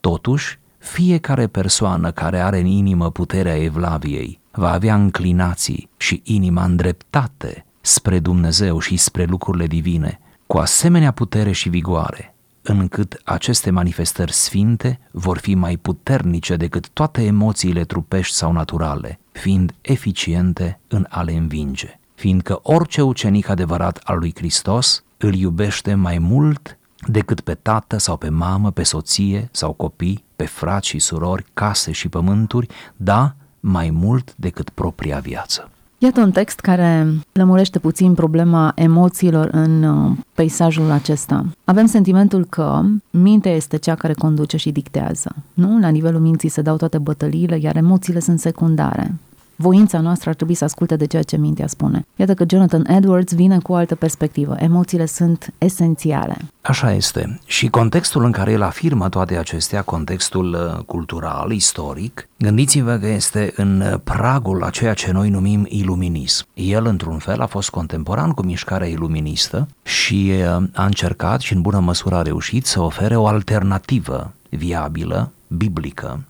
totuși, 0.00 0.58
fiecare 0.78 1.46
persoană 1.46 2.10
care 2.10 2.40
are 2.40 2.58
în 2.58 2.66
inimă 2.66 3.10
puterea 3.10 3.62
Evlaviei 3.62 4.40
va 4.50 4.72
avea 4.72 4.94
înclinații 4.94 5.88
și 5.96 6.20
inima 6.24 6.64
îndreptate 6.64 7.64
spre 7.80 8.18
Dumnezeu 8.18 8.78
și 8.78 8.96
spre 8.96 9.24
lucrurile 9.24 9.66
divine, 9.66 10.20
cu 10.46 10.58
asemenea 10.58 11.10
putere 11.10 11.52
și 11.52 11.68
vigoare, 11.68 12.31
încât 12.62 13.20
aceste 13.24 13.70
manifestări 13.70 14.32
sfinte 14.32 15.00
vor 15.10 15.38
fi 15.38 15.54
mai 15.54 15.76
puternice 15.76 16.56
decât 16.56 16.88
toate 16.88 17.22
emoțiile 17.24 17.84
trupești 17.84 18.34
sau 18.34 18.52
naturale, 18.52 19.18
fiind 19.32 19.74
eficiente 19.80 20.80
în 20.88 21.06
a 21.08 21.22
le 21.22 21.32
învinge. 21.32 21.98
Fiindcă 22.14 22.60
orice 22.62 23.02
ucenic 23.02 23.48
adevărat 23.48 24.00
al 24.02 24.18
lui 24.18 24.32
Hristos 24.34 25.04
îl 25.16 25.34
iubește 25.34 25.94
mai 25.94 26.18
mult 26.18 26.78
decât 27.06 27.40
pe 27.40 27.54
tată 27.54 27.96
sau 27.96 28.16
pe 28.16 28.28
mamă, 28.28 28.70
pe 28.70 28.82
soție 28.82 29.48
sau 29.52 29.72
copii, 29.72 30.24
pe 30.36 30.44
frați 30.44 30.88
și 30.88 30.98
surori, 30.98 31.44
case 31.52 31.92
și 31.92 32.08
pământuri, 32.08 32.66
da, 32.96 33.34
mai 33.60 33.90
mult 33.90 34.34
decât 34.36 34.70
propria 34.70 35.18
viață. 35.18 35.70
Iată 36.02 36.20
un 36.20 36.30
text 36.30 36.60
care 36.60 37.06
lămurește 37.32 37.78
puțin 37.78 38.14
problema 38.14 38.72
emoțiilor 38.74 39.48
în 39.52 39.82
uh, 39.82 40.16
peisajul 40.34 40.90
acesta. 40.90 41.46
Avem 41.64 41.86
sentimentul 41.86 42.44
că 42.44 42.80
mintea 43.10 43.52
este 43.54 43.76
cea 43.76 43.94
care 43.94 44.12
conduce 44.12 44.56
și 44.56 44.70
dictează. 44.70 45.34
Nu? 45.54 45.78
La 45.80 45.88
nivelul 45.88 46.20
minții 46.20 46.48
se 46.48 46.62
dau 46.62 46.76
toate 46.76 46.98
bătăliile, 46.98 47.58
iar 47.60 47.76
emoțiile 47.76 48.20
sunt 48.20 48.40
secundare 48.40 49.14
voința 49.62 50.00
noastră 50.00 50.28
ar 50.28 50.34
trebui 50.34 50.54
să 50.54 50.64
asculte 50.64 50.96
de 50.96 51.06
ceea 51.06 51.22
ce 51.22 51.36
mintea 51.36 51.66
spune. 51.66 52.06
Iată 52.16 52.34
că 52.34 52.44
Jonathan 52.48 52.86
Edwards 52.88 53.34
vine 53.34 53.58
cu 53.58 53.72
o 53.72 53.74
altă 53.74 53.94
perspectivă. 53.94 54.54
Emoțiile 54.58 55.06
sunt 55.06 55.52
esențiale. 55.58 56.36
Așa 56.60 56.92
este. 56.92 57.38
Și 57.46 57.68
contextul 57.68 58.24
în 58.24 58.32
care 58.32 58.52
el 58.52 58.62
afirmă 58.62 59.08
toate 59.08 59.36
acestea, 59.36 59.82
contextul 59.82 60.54
uh, 60.54 60.84
cultural, 60.84 61.50
istoric, 61.50 62.28
gândiți-vă 62.38 62.96
că 62.96 63.06
este 63.06 63.52
în 63.56 63.80
uh, 63.80 63.94
pragul 64.04 64.64
a 64.64 64.70
ceea 64.70 64.94
ce 64.94 65.12
noi 65.12 65.28
numim 65.28 65.66
iluminism. 65.68 66.46
El, 66.54 66.86
într-un 66.86 67.18
fel, 67.18 67.40
a 67.40 67.46
fost 67.46 67.70
contemporan 67.70 68.30
cu 68.30 68.42
mișcarea 68.42 68.86
iluministă 68.86 69.68
și 69.82 70.32
uh, 70.32 70.62
a 70.72 70.84
încercat 70.84 71.40
și 71.40 71.52
în 71.52 71.60
bună 71.60 71.78
măsură 71.78 72.14
a 72.14 72.22
reușit 72.22 72.66
să 72.66 72.80
ofere 72.80 73.16
o 73.16 73.26
alternativă 73.26 74.32
viabilă, 74.48 75.32
biblică, 75.48 76.20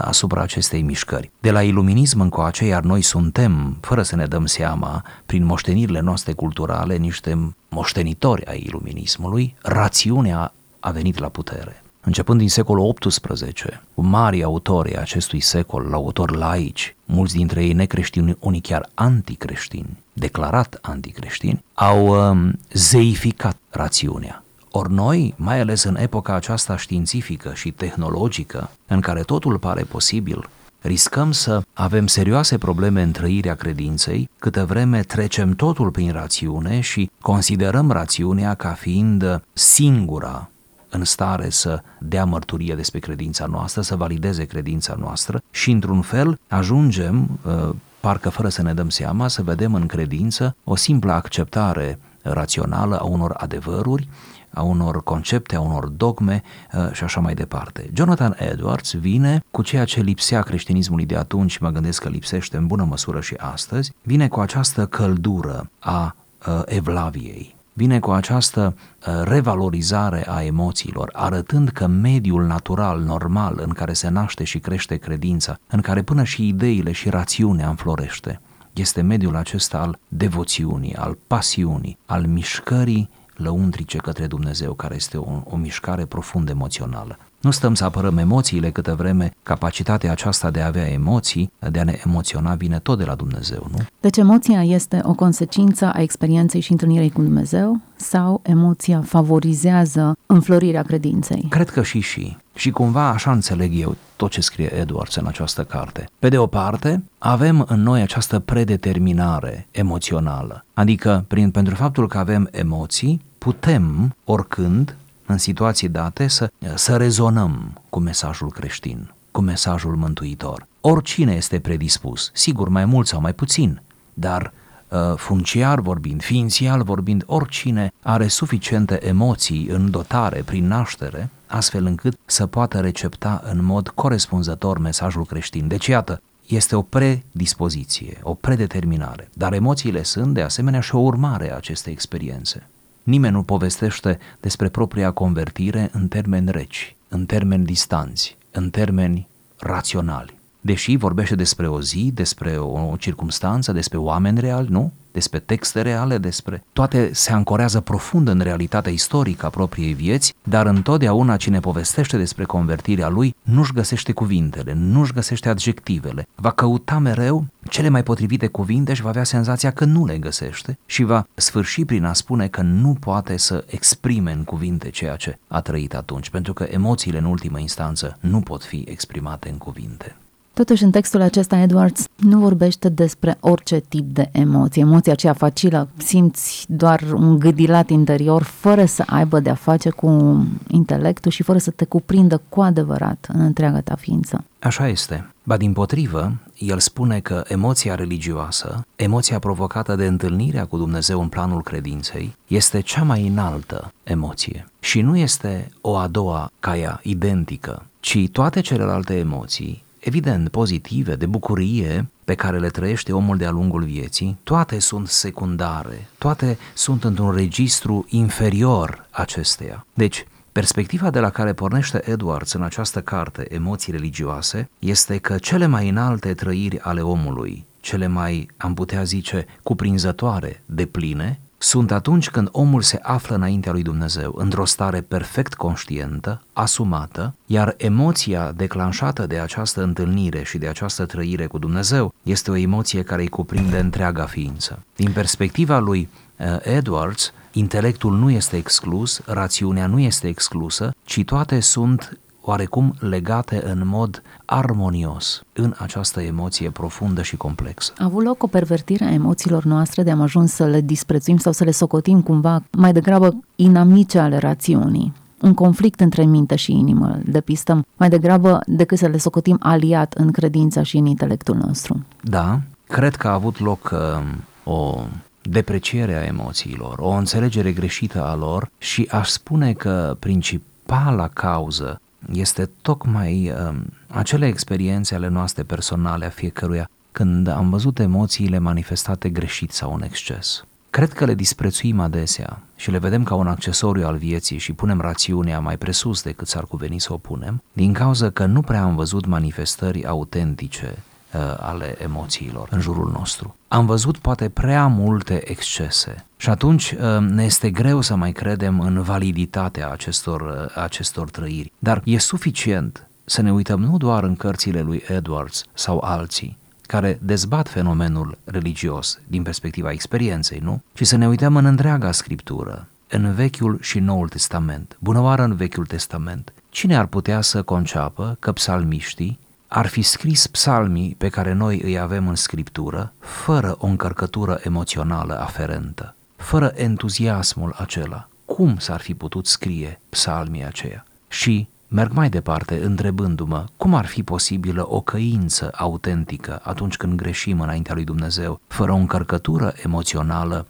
asupra 0.00 0.40
acestei 0.40 0.82
mișcări. 0.82 1.30
De 1.40 1.50
la 1.50 1.62
iluminism 1.62 2.20
încoace, 2.20 2.64
iar 2.64 2.82
noi 2.82 3.02
suntem, 3.02 3.76
fără 3.80 4.02
să 4.02 4.16
ne 4.16 4.26
dăm 4.26 4.46
seama, 4.46 5.04
prin 5.26 5.44
moștenirile 5.44 6.00
noastre 6.00 6.32
culturale, 6.32 6.96
niște 6.96 7.54
moștenitori 7.68 8.46
ai 8.46 8.62
iluminismului, 8.66 9.56
rațiunea 9.62 10.52
a 10.80 10.90
venit 10.90 11.18
la 11.18 11.28
putere. 11.28 11.82
Începând 12.04 12.38
din 12.38 12.48
secolul 12.48 12.94
XVIII, 12.94 13.80
cu 13.94 14.02
mari 14.02 14.42
autori 14.42 14.98
acestui 14.98 15.40
secol, 15.40 15.92
autori 15.92 16.36
laici, 16.36 16.94
mulți 17.04 17.34
dintre 17.34 17.64
ei 17.64 17.72
necreștini, 17.72 18.36
unii 18.40 18.60
chiar 18.60 18.88
anticreștini, 18.94 19.98
declarat 20.12 20.78
anticreștini, 20.82 21.64
au 21.74 22.30
um, 22.30 22.58
zeificat 22.72 23.56
rațiunea 23.70 24.41
ori 24.72 24.92
noi, 24.92 25.34
mai 25.36 25.60
ales 25.60 25.82
în 25.82 25.96
epoca 25.96 26.34
aceasta 26.34 26.76
științifică 26.76 27.52
și 27.54 27.70
tehnologică, 27.70 28.70
în 28.86 29.00
care 29.00 29.20
totul 29.20 29.58
pare 29.58 29.82
posibil, 29.82 30.48
riscăm 30.80 31.32
să 31.32 31.62
avem 31.72 32.06
serioase 32.06 32.58
probleme 32.58 33.02
în 33.02 33.10
trăirea 33.10 33.54
credinței, 33.54 34.30
câtă 34.38 34.64
vreme 34.64 35.00
trecem 35.00 35.54
totul 35.54 35.90
prin 35.90 36.12
rațiune 36.12 36.80
și 36.80 37.10
considerăm 37.20 37.90
rațiunea 37.90 38.54
ca 38.54 38.72
fiind 38.72 39.42
singura 39.52 40.46
în 40.88 41.04
stare 41.04 41.50
să 41.50 41.82
dea 41.98 42.24
mărturie 42.24 42.74
despre 42.74 42.98
credința 42.98 43.46
noastră, 43.46 43.82
să 43.82 43.96
valideze 43.96 44.44
credința 44.44 44.96
noastră 44.98 45.42
și, 45.50 45.70
într-un 45.70 46.00
fel, 46.00 46.38
ajungem, 46.48 47.38
uh, 47.42 47.74
parcă 48.00 48.28
fără 48.28 48.48
să 48.48 48.62
ne 48.62 48.74
dăm 48.74 48.88
seama, 48.88 49.28
să 49.28 49.42
vedem 49.42 49.74
în 49.74 49.86
credință 49.86 50.56
o 50.64 50.74
simplă 50.76 51.12
acceptare 51.12 51.98
rațională 52.22 52.98
a 52.98 53.04
unor 53.04 53.34
adevăruri 53.36 54.08
a 54.54 54.62
unor 54.62 55.02
concepte, 55.02 55.56
a 55.56 55.60
unor 55.60 55.86
dogme 55.86 56.42
uh, 56.72 56.92
și 56.92 57.04
așa 57.04 57.20
mai 57.20 57.34
departe. 57.34 57.90
Jonathan 57.94 58.36
Edwards 58.38 58.92
vine 58.92 59.44
cu 59.50 59.62
ceea 59.62 59.84
ce 59.84 60.00
lipsea 60.00 60.42
creștinismului 60.42 61.06
de 61.06 61.16
atunci 61.16 61.50
și 61.50 61.62
mă 61.62 61.70
gândesc 61.70 62.02
că 62.02 62.08
lipsește 62.08 62.56
în 62.56 62.66
bună 62.66 62.84
măsură 62.84 63.20
și 63.20 63.34
astăzi, 63.38 63.92
vine 64.02 64.28
cu 64.28 64.40
această 64.40 64.86
căldură 64.86 65.70
a 65.78 66.16
uh, 66.46 66.62
evlaviei. 66.64 67.54
vine 67.72 67.98
cu 67.98 68.10
această 68.10 68.76
uh, 68.76 69.22
revalorizare 69.24 70.24
a 70.28 70.42
emoțiilor, 70.42 71.10
arătând 71.12 71.68
că 71.68 71.86
mediul 71.86 72.46
natural, 72.46 73.00
normal, 73.00 73.60
în 73.62 73.72
care 73.72 73.92
se 73.92 74.08
naște 74.08 74.44
și 74.44 74.58
crește 74.58 74.96
credința, 74.96 75.58
în 75.66 75.80
care 75.80 76.02
până 76.02 76.24
și 76.24 76.46
ideile 76.46 76.92
și 76.92 77.08
rațiunea 77.08 77.68
înflorește, 77.68 78.40
este 78.72 79.00
mediul 79.00 79.36
acesta 79.36 79.78
al 79.78 79.98
devoțiunii, 80.08 80.94
al 80.94 81.18
pasiunii, 81.26 81.98
al 82.06 82.26
mișcării 82.26 83.10
lăuntrice 83.42 83.98
către 83.98 84.26
Dumnezeu, 84.26 84.74
care 84.74 84.94
este 84.94 85.16
o, 85.16 85.42
o 85.44 85.56
mișcare 85.56 86.04
profund 86.04 86.48
emoțională. 86.48 87.18
Nu 87.42 87.50
stăm 87.50 87.74
să 87.74 87.84
apărăm 87.84 88.18
emoțiile 88.18 88.70
câtă 88.70 88.94
vreme 88.94 89.32
capacitatea 89.42 90.10
aceasta 90.10 90.50
de 90.50 90.60
a 90.60 90.66
avea 90.66 90.86
emoții, 90.86 91.52
de 91.70 91.78
a 91.78 91.84
ne 91.84 92.00
emoționa, 92.06 92.54
vine 92.54 92.78
tot 92.78 92.98
de 92.98 93.04
la 93.04 93.14
Dumnezeu, 93.14 93.66
nu? 93.70 93.78
Deci 94.00 94.16
emoția 94.16 94.64
este 94.64 95.00
o 95.04 95.14
consecință 95.14 95.92
a 95.92 96.00
experienței 96.00 96.60
și 96.60 96.70
întâlnirii 96.70 97.10
cu 97.10 97.22
Dumnezeu 97.22 97.80
sau 97.96 98.40
emoția 98.44 99.00
favorizează 99.00 100.16
înflorirea 100.26 100.82
credinței? 100.82 101.46
Cred 101.48 101.70
că 101.70 101.82
și 101.82 102.00
și. 102.00 102.36
Și 102.54 102.70
cumva 102.70 103.08
așa 103.08 103.32
înțeleg 103.32 103.80
eu 103.80 103.96
tot 104.16 104.30
ce 104.30 104.40
scrie 104.40 104.74
Edwards 104.74 105.14
în 105.14 105.26
această 105.26 105.64
carte. 105.64 106.08
Pe 106.18 106.28
de 106.28 106.38
o 106.38 106.46
parte, 106.46 107.02
avem 107.18 107.64
în 107.68 107.82
noi 107.82 108.00
această 108.00 108.38
predeterminare 108.38 109.66
emoțională, 109.70 110.64
adică 110.74 111.24
prin, 111.28 111.50
pentru 111.50 111.74
faptul 111.74 112.08
că 112.08 112.18
avem 112.18 112.48
emoții, 112.50 113.20
putem 113.38 114.14
oricând 114.24 114.96
în 115.32 115.38
situații 115.38 115.88
date 115.88 116.26
să, 116.26 116.50
să 116.74 116.96
rezonăm 116.96 117.80
cu 117.88 118.00
mesajul 118.00 118.50
creștin, 118.50 119.12
cu 119.30 119.40
mesajul 119.40 119.96
mântuitor. 119.96 120.66
Oricine 120.80 121.32
este 121.32 121.58
predispus, 121.58 122.30
sigur 122.34 122.68
mai 122.68 122.84
mult 122.84 123.06
sau 123.06 123.20
mai 123.20 123.32
puțin, 123.32 123.80
dar 124.14 124.52
uh, 124.88 124.98
funciar 125.16 125.80
vorbind, 125.80 126.22
ființial 126.22 126.82
vorbind, 126.82 127.22
oricine 127.26 127.92
are 128.02 128.26
suficiente 128.26 129.06
emoții 129.06 129.66
în 129.66 129.90
dotare 129.90 130.42
prin 130.44 130.66
naștere, 130.66 131.30
astfel 131.46 131.86
încât 131.86 132.18
să 132.24 132.46
poată 132.46 132.80
recepta 132.80 133.42
în 133.44 133.64
mod 133.64 133.88
corespunzător 133.88 134.78
mesajul 134.78 135.24
creștin. 135.24 135.68
Deci, 135.68 135.86
iată, 135.86 136.22
este 136.46 136.76
o 136.76 136.82
predispoziție, 136.82 138.18
o 138.22 138.34
predeterminare, 138.34 139.28
dar 139.32 139.52
emoțiile 139.52 140.02
sunt 140.02 140.34
de 140.34 140.42
asemenea 140.42 140.80
și 140.80 140.94
o 140.94 140.98
urmare 140.98 141.52
a 141.52 141.56
acestei 141.56 141.92
experiențe. 141.92 142.66
Nimeni 143.02 143.34
nu 143.34 143.42
povestește 143.42 144.18
despre 144.40 144.68
propria 144.68 145.10
convertire 145.10 145.90
în 145.92 146.08
termeni 146.08 146.50
reci, 146.50 146.96
în 147.08 147.26
termeni 147.26 147.64
distanți, 147.64 148.36
în 148.50 148.70
termeni 148.70 149.28
raționali. 149.58 150.40
Deși 150.64 150.96
vorbește 150.96 151.34
despre 151.34 151.68
o 151.68 151.80
zi, 151.80 152.10
despre 152.14 152.56
o 152.58 152.96
circumstanță, 152.98 153.72
despre 153.72 153.98
oameni 153.98 154.40
reali, 154.40 154.68
nu? 154.70 154.92
despre 155.12 155.38
texte 155.38 155.82
reale, 155.82 156.18
despre... 156.18 156.64
Toate 156.72 157.10
se 157.12 157.32
ancorează 157.32 157.80
profund 157.80 158.28
în 158.28 158.40
realitatea 158.40 158.92
istorică 158.92 159.46
a 159.46 159.48
propriei 159.48 159.92
vieți, 159.92 160.34
dar 160.42 160.66
întotdeauna 160.66 161.36
cine 161.36 161.60
povestește 161.60 162.16
despre 162.16 162.44
convertirea 162.44 163.08
lui 163.08 163.34
nu-și 163.42 163.72
găsește 163.72 164.12
cuvintele, 164.12 164.72
nu-și 164.72 165.12
găsește 165.12 165.48
adjectivele, 165.48 166.28
va 166.34 166.50
căuta 166.50 166.98
mereu 166.98 167.46
cele 167.68 167.88
mai 167.88 168.02
potrivite 168.02 168.46
cuvinte 168.46 168.94
și 168.94 169.02
va 169.02 169.08
avea 169.08 169.24
senzația 169.24 169.70
că 169.70 169.84
nu 169.84 170.06
le 170.06 170.18
găsește 170.18 170.78
și 170.86 171.02
va 171.02 171.26
sfârși 171.34 171.84
prin 171.84 172.04
a 172.04 172.12
spune 172.12 172.48
că 172.48 172.62
nu 172.62 172.96
poate 173.00 173.36
să 173.36 173.64
exprime 173.66 174.32
în 174.32 174.44
cuvinte 174.44 174.90
ceea 174.90 175.16
ce 175.16 175.38
a 175.48 175.60
trăit 175.60 175.94
atunci, 175.94 176.30
pentru 176.30 176.52
că 176.52 176.66
emoțiile 176.70 177.18
în 177.18 177.24
ultimă 177.24 177.58
instanță 177.58 178.18
nu 178.20 178.40
pot 178.40 178.64
fi 178.64 178.84
exprimate 178.88 179.48
în 179.48 179.56
cuvinte. 179.56 180.16
Totuși, 180.54 180.82
în 180.82 180.90
textul 180.90 181.20
acesta, 181.20 181.56
Edwards 181.56 182.06
nu 182.16 182.38
vorbește 182.38 182.88
despre 182.88 183.36
orice 183.40 183.82
tip 183.88 184.14
de 184.14 184.28
emoție. 184.32 184.82
Emoția 184.82 185.12
aceea 185.12 185.32
facilă, 185.32 185.88
simți 185.96 186.64
doar 186.68 187.02
un 187.14 187.38
gâdilat 187.38 187.90
interior, 187.90 188.42
fără 188.42 188.84
să 188.84 189.02
aibă 189.06 189.40
de-a 189.40 189.54
face 189.54 189.90
cu 189.90 190.42
intelectul 190.68 191.30
și 191.30 191.42
fără 191.42 191.58
să 191.58 191.70
te 191.70 191.84
cuprindă 191.84 192.40
cu 192.48 192.60
adevărat 192.60 193.28
în 193.32 193.40
întreaga 193.40 193.80
ta 193.80 193.94
ființă. 193.94 194.44
Așa 194.58 194.88
este. 194.88 195.26
Ba 195.44 195.56
din 195.56 195.72
potrivă, 195.72 196.32
el 196.58 196.78
spune 196.78 197.20
că 197.20 197.44
emoția 197.48 197.94
religioasă, 197.94 198.86
emoția 198.96 199.38
provocată 199.38 199.94
de 199.94 200.06
întâlnirea 200.06 200.64
cu 200.64 200.76
Dumnezeu 200.76 201.20
în 201.20 201.28
planul 201.28 201.62
credinței, 201.62 202.36
este 202.46 202.80
cea 202.80 203.02
mai 203.02 203.26
înaltă 203.26 203.92
emoție. 204.02 204.68
Și 204.80 205.00
nu 205.00 205.16
este 205.16 205.70
o 205.80 205.96
a 205.96 206.06
doua 206.06 206.50
ca 206.60 206.76
ea, 206.76 207.00
identică, 207.02 207.86
ci 208.00 208.28
toate 208.32 208.60
celelalte 208.60 209.14
emoții 209.14 209.81
evident 210.04 210.48
pozitive, 210.48 211.14
de 211.14 211.26
bucurie 211.26 212.08
pe 212.24 212.34
care 212.34 212.58
le 212.58 212.68
trăiește 212.68 213.12
omul 213.12 213.36
de-a 213.36 213.50
lungul 213.50 213.82
vieții, 213.82 214.38
toate 214.42 214.78
sunt 214.78 215.08
secundare, 215.08 216.08
toate 216.18 216.58
sunt 216.74 217.04
într-un 217.04 217.34
registru 217.34 218.06
inferior 218.08 219.06
acesteia. 219.10 219.86
Deci, 219.94 220.26
Perspectiva 220.52 221.10
de 221.10 221.20
la 221.20 221.30
care 221.30 221.52
pornește 221.52 222.10
Edwards 222.10 222.52
în 222.52 222.62
această 222.62 223.00
carte, 223.00 223.46
Emoții 223.54 223.92
religioase, 223.92 224.68
este 224.78 225.18
că 225.18 225.38
cele 225.38 225.66
mai 225.66 225.88
înalte 225.88 226.34
trăiri 226.34 226.80
ale 226.80 227.00
omului, 227.00 227.64
cele 227.80 228.06
mai, 228.06 228.48
am 228.56 228.74
putea 228.74 229.02
zice, 229.02 229.46
cuprinzătoare, 229.62 230.62
de 230.66 230.86
pline, 230.86 231.40
sunt 231.62 231.90
atunci 231.90 232.30
când 232.30 232.48
omul 232.52 232.82
se 232.82 232.98
află 233.02 233.34
înaintea 233.34 233.72
lui 233.72 233.82
Dumnezeu, 233.82 234.34
într-o 234.36 234.64
stare 234.64 235.00
perfect 235.00 235.54
conștientă, 235.54 236.42
asumată, 236.52 237.34
iar 237.46 237.74
emoția 237.76 238.52
declanșată 238.52 239.26
de 239.26 239.38
această 239.38 239.82
întâlnire 239.82 240.42
și 240.42 240.58
de 240.58 240.68
această 240.68 241.06
trăire 241.06 241.46
cu 241.46 241.58
Dumnezeu 241.58 242.14
este 242.22 242.50
o 242.50 242.56
emoție 242.56 243.02
care 243.02 243.22
îi 243.22 243.28
cuprinde 243.28 243.78
întreaga 243.78 244.24
ființă. 244.24 244.82
Din 244.96 245.12
perspectiva 245.12 245.78
lui 245.78 246.08
uh, 246.36 246.46
Edwards, 246.62 247.32
intelectul 247.52 248.16
nu 248.16 248.30
este 248.30 248.56
exclus, 248.56 249.20
rațiunea 249.26 249.86
nu 249.86 249.98
este 249.98 250.28
exclusă, 250.28 250.94
ci 251.04 251.22
toate 251.24 251.60
sunt 251.60 252.18
oarecum 252.44 252.94
legate 252.98 253.62
în 253.64 253.82
mod 253.84 254.22
armonios 254.44 255.42
în 255.52 255.74
această 255.78 256.20
emoție 256.20 256.70
profundă 256.70 257.22
și 257.22 257.36
complexă. 257.36 257.92
A 257.98 258.04
avut 258.04 258.24
loc 258.24 258.42
o 258.42 258.46
pervertire 258.46 259.04
a 259.04 259.12
emoțiilor 259.12 259.64
noastre 259.64 260.02
de 260.02 260.10
am 260.10 260.20
ajuns 260.20 260.52
să 260.52 260.64
le 260.64 260.80
disprețuim 260.80 261.36
sau 261.36 261.52
să 261.52 261.64
le 261.64 261.70
socotim 261.70 262.20
cumva 262.20 262.62
mai 262.70 262.92
degrabă 262.92 263.34
inamice 263.56 264.18
ale 264.18 264.38
rațiunii 264.38 265.12
un 265.42 265.54
conflict 265.54 266.00
între 266.00 266.24
minte 266.24 266.56
și 266.56 266.72
inimă, 266.72 267.18
de 267.24 267.40
pistăm, 267.40 267.86
mai 267.96 268.08
degrabă 268.08 268.60
decât 268.66 268.98
să 268.98 269.06
le 269.06 269.16
socotim 269.16 269.56
aliat 269.60 270.14
în 270.14 270.30
credința 270.30 270.82
și 270.82 270.96
în 270.96 271.06
intelectul 271.06 271.56
nostru. 271.56 272.04
Da, 272.20 272.60
cred 272.86 273.16
că 273.16 273.28
a 273.28 273.32
avut 273.32 273.60
loc 273.60 273.90
uh, 273.92 274.72
o 274.74 275.00
depreciere 275.42 276.14
a 276.14 276.24
emoțiilor, 276.24 276.98
o 276.98 277.10
înțelegere 277.10 277.72
greșită 277.72 278.24
a 278.24 278.34
lor 278.34 278.70
și 278.78 279.08
aș 279.10 279.28
spune 279.28 279.72
că 279.72 280.16
principala 280.18 281.28
cauză 281.28 282.00
este 282.32 282.70
tocmai 282.82 283.50
uh, 283.50 283.80
acele 284.08 284.46
experiențe 284.46 285.14
ale 285.14 285.28
noastre 285.28 285.62
personale 285.62 286.24
a 286.24 286.30
fiecăruia 286.30 286.90
când 287.12 287.46
am 287.46 287.70
văzut 287.70 287.98
emoțiile 287.98 288.58
manifestate 288.58 289.28
greșit 289.28 289.72
sau 289.72 289.94
în 289.94 290.02
exces. 290.02 290.64
Cred 290.90 291.12
că 291.12 291.24
le 291.24 291.34
disprețuim 291.34 292.00
adesea 292.00 292.62
și 292.76 292.90
le 292.90 292.98
vedem 292.98 293.22
ca 293.22 293.34
un 293.34 293.46
accesoriu 293.46 294.06
al 294.06 294.16
vieții 294.16 294.58
și 294.58 294.72
punem 294.72 295.00
rațiunea 295.00 295.60
mai 295.60 295.76
presus 295.76 296.22
decât 296.22 296.48
s-ar 296.48 296.64
cuveni 296.64 297.00
să 297.00 297.12
o 297.12 297.16
punem, 297.16 297.62
din 297.72 297.92
cauza 297.92 298.30
că 298.30 298.46
nu 298.46 298.60
prea 298.60 298.82
am 298.82 298.96
văzut 298.96 299.26
manifestări 299.26 300.06
autentice 300.06 300.94
uh, 300.96 301.11
ale 301.60 301.94
emoțiilor 301.98 302.68
în 302.70 302.80
jurul 302.80 303.10
nostru. 303.10 303.56
Am 303.68 303.86
văzut 303.86 304.18
poate 304.18 304.48
prea 304.48 304.86
multe 304.86 305.50
excese 305.50 306.24
și 306.36 306.48
atunci 306.48 306.90
uh, 306.90 307.18
ne 307.18 307.44
este 307.44 307.70
greu 307.70 308.00
să 308.00 308.14
mai 308.14 308.32
credem 308.32 308.80
în 308.80 309.02
validitatea 309.02 309.90
acestor, 309.90 310.40
uh, 310.40 310.82
acestor 310.82 311.30
trăiri. 311.30 311.72
Dar 311.78 312.00
e 312.04 312.18
suficient 312.18 313.06
să 313.24 313.42
ne 313.42 313.52
uităm 313.52 313.80
nu 313.80 313.96
doar 313.96 314.22
în 314.22 314.36
cărțile 314.36 314.80
lui 314.80 315.02
Edwards 315.08 315.64
sau 315.72 315.98
alții, 315.98 316.58
care 316.82 317.18
dezbat 317.22 317.68
fenomenul 317.68 318.38
religios 318.44 319.20
din 319.26 319.42
perspectiva 319.42 319.90
experienței, 319.90 320.58
nu? 320.62 320.82
Ci 320.92 321.06
să 321.06 321.16
ne 321.16 321.28
uităm 321.28 321.56
în 321.56 321.64
întreaga 321.64 322.12
scriptură, 322.12 322.86
în 323.08 323.34
Vechiul 323.34 323.78
și 323.80 323.98
Noul 323.98 324.28
Testament, 324.28 324.96
bunăoară 324.98 325.42
în 325.42 325.54
Vechiul 325.54 325.86
Testament. 325.86 326.52
Cine 326.70 326.96
ar 326.96 327.06
putea 327.06 327.40
să 327.40 327.62
conceapă 327.62 328.36
că 328.40 328.52
psalmiștii 328.52 329.38
ar 329.74 329.86
fi 329.86 330.02
scris 330.02 330.46
psalmii 330.46 331.14
pe 331.18 331.28
care 331.28 331.52
noi 331.52 331.80
îi 331.82 331.98
avem 331.98 332.28
în 332.28 332.34
scriptură 332.34 333.12
fără 333.18 333.74
o 333.78 333.86
încărcătură 333.86 334.60
emoțională 334.62 335.40
aferentă, 335.40 336.14
fără 336.36 336.72
entuziasmul 336.74 337.74
acela? 337.78 338.28
Cum 338.44 338.78
s-ar 338.78 339.00
fi 339.00 339.14
putut 339.14 339.46
scrie 339.46 340.00
psalmii 340.08 340.64
aceia? 340.64 341.06
Și 341.28 341.68
Merg 341.88 342.12
mai 342.12 342.28
departe 342.28 342.84
întrebându-mă 342.84 343.64
cum 343.76 343.94
ar 343.94 344.06
fi 344.06 344.22
posibilă 344.22 344.92
o 344.92 345.00
căință 345.00 345.70
autentică 345.74 346.60
atunci 346.62 346.96
când 346.96 347.14
greșim 347.14 347.60
înaintea 347.60 347.94
lui 347.94 348.04
Dumnezeu, 348.04 348.60
fără 348.66 348.92
o 348.92 348.96
încărcătură 348.96 349.72
emoțională 349.82 350.66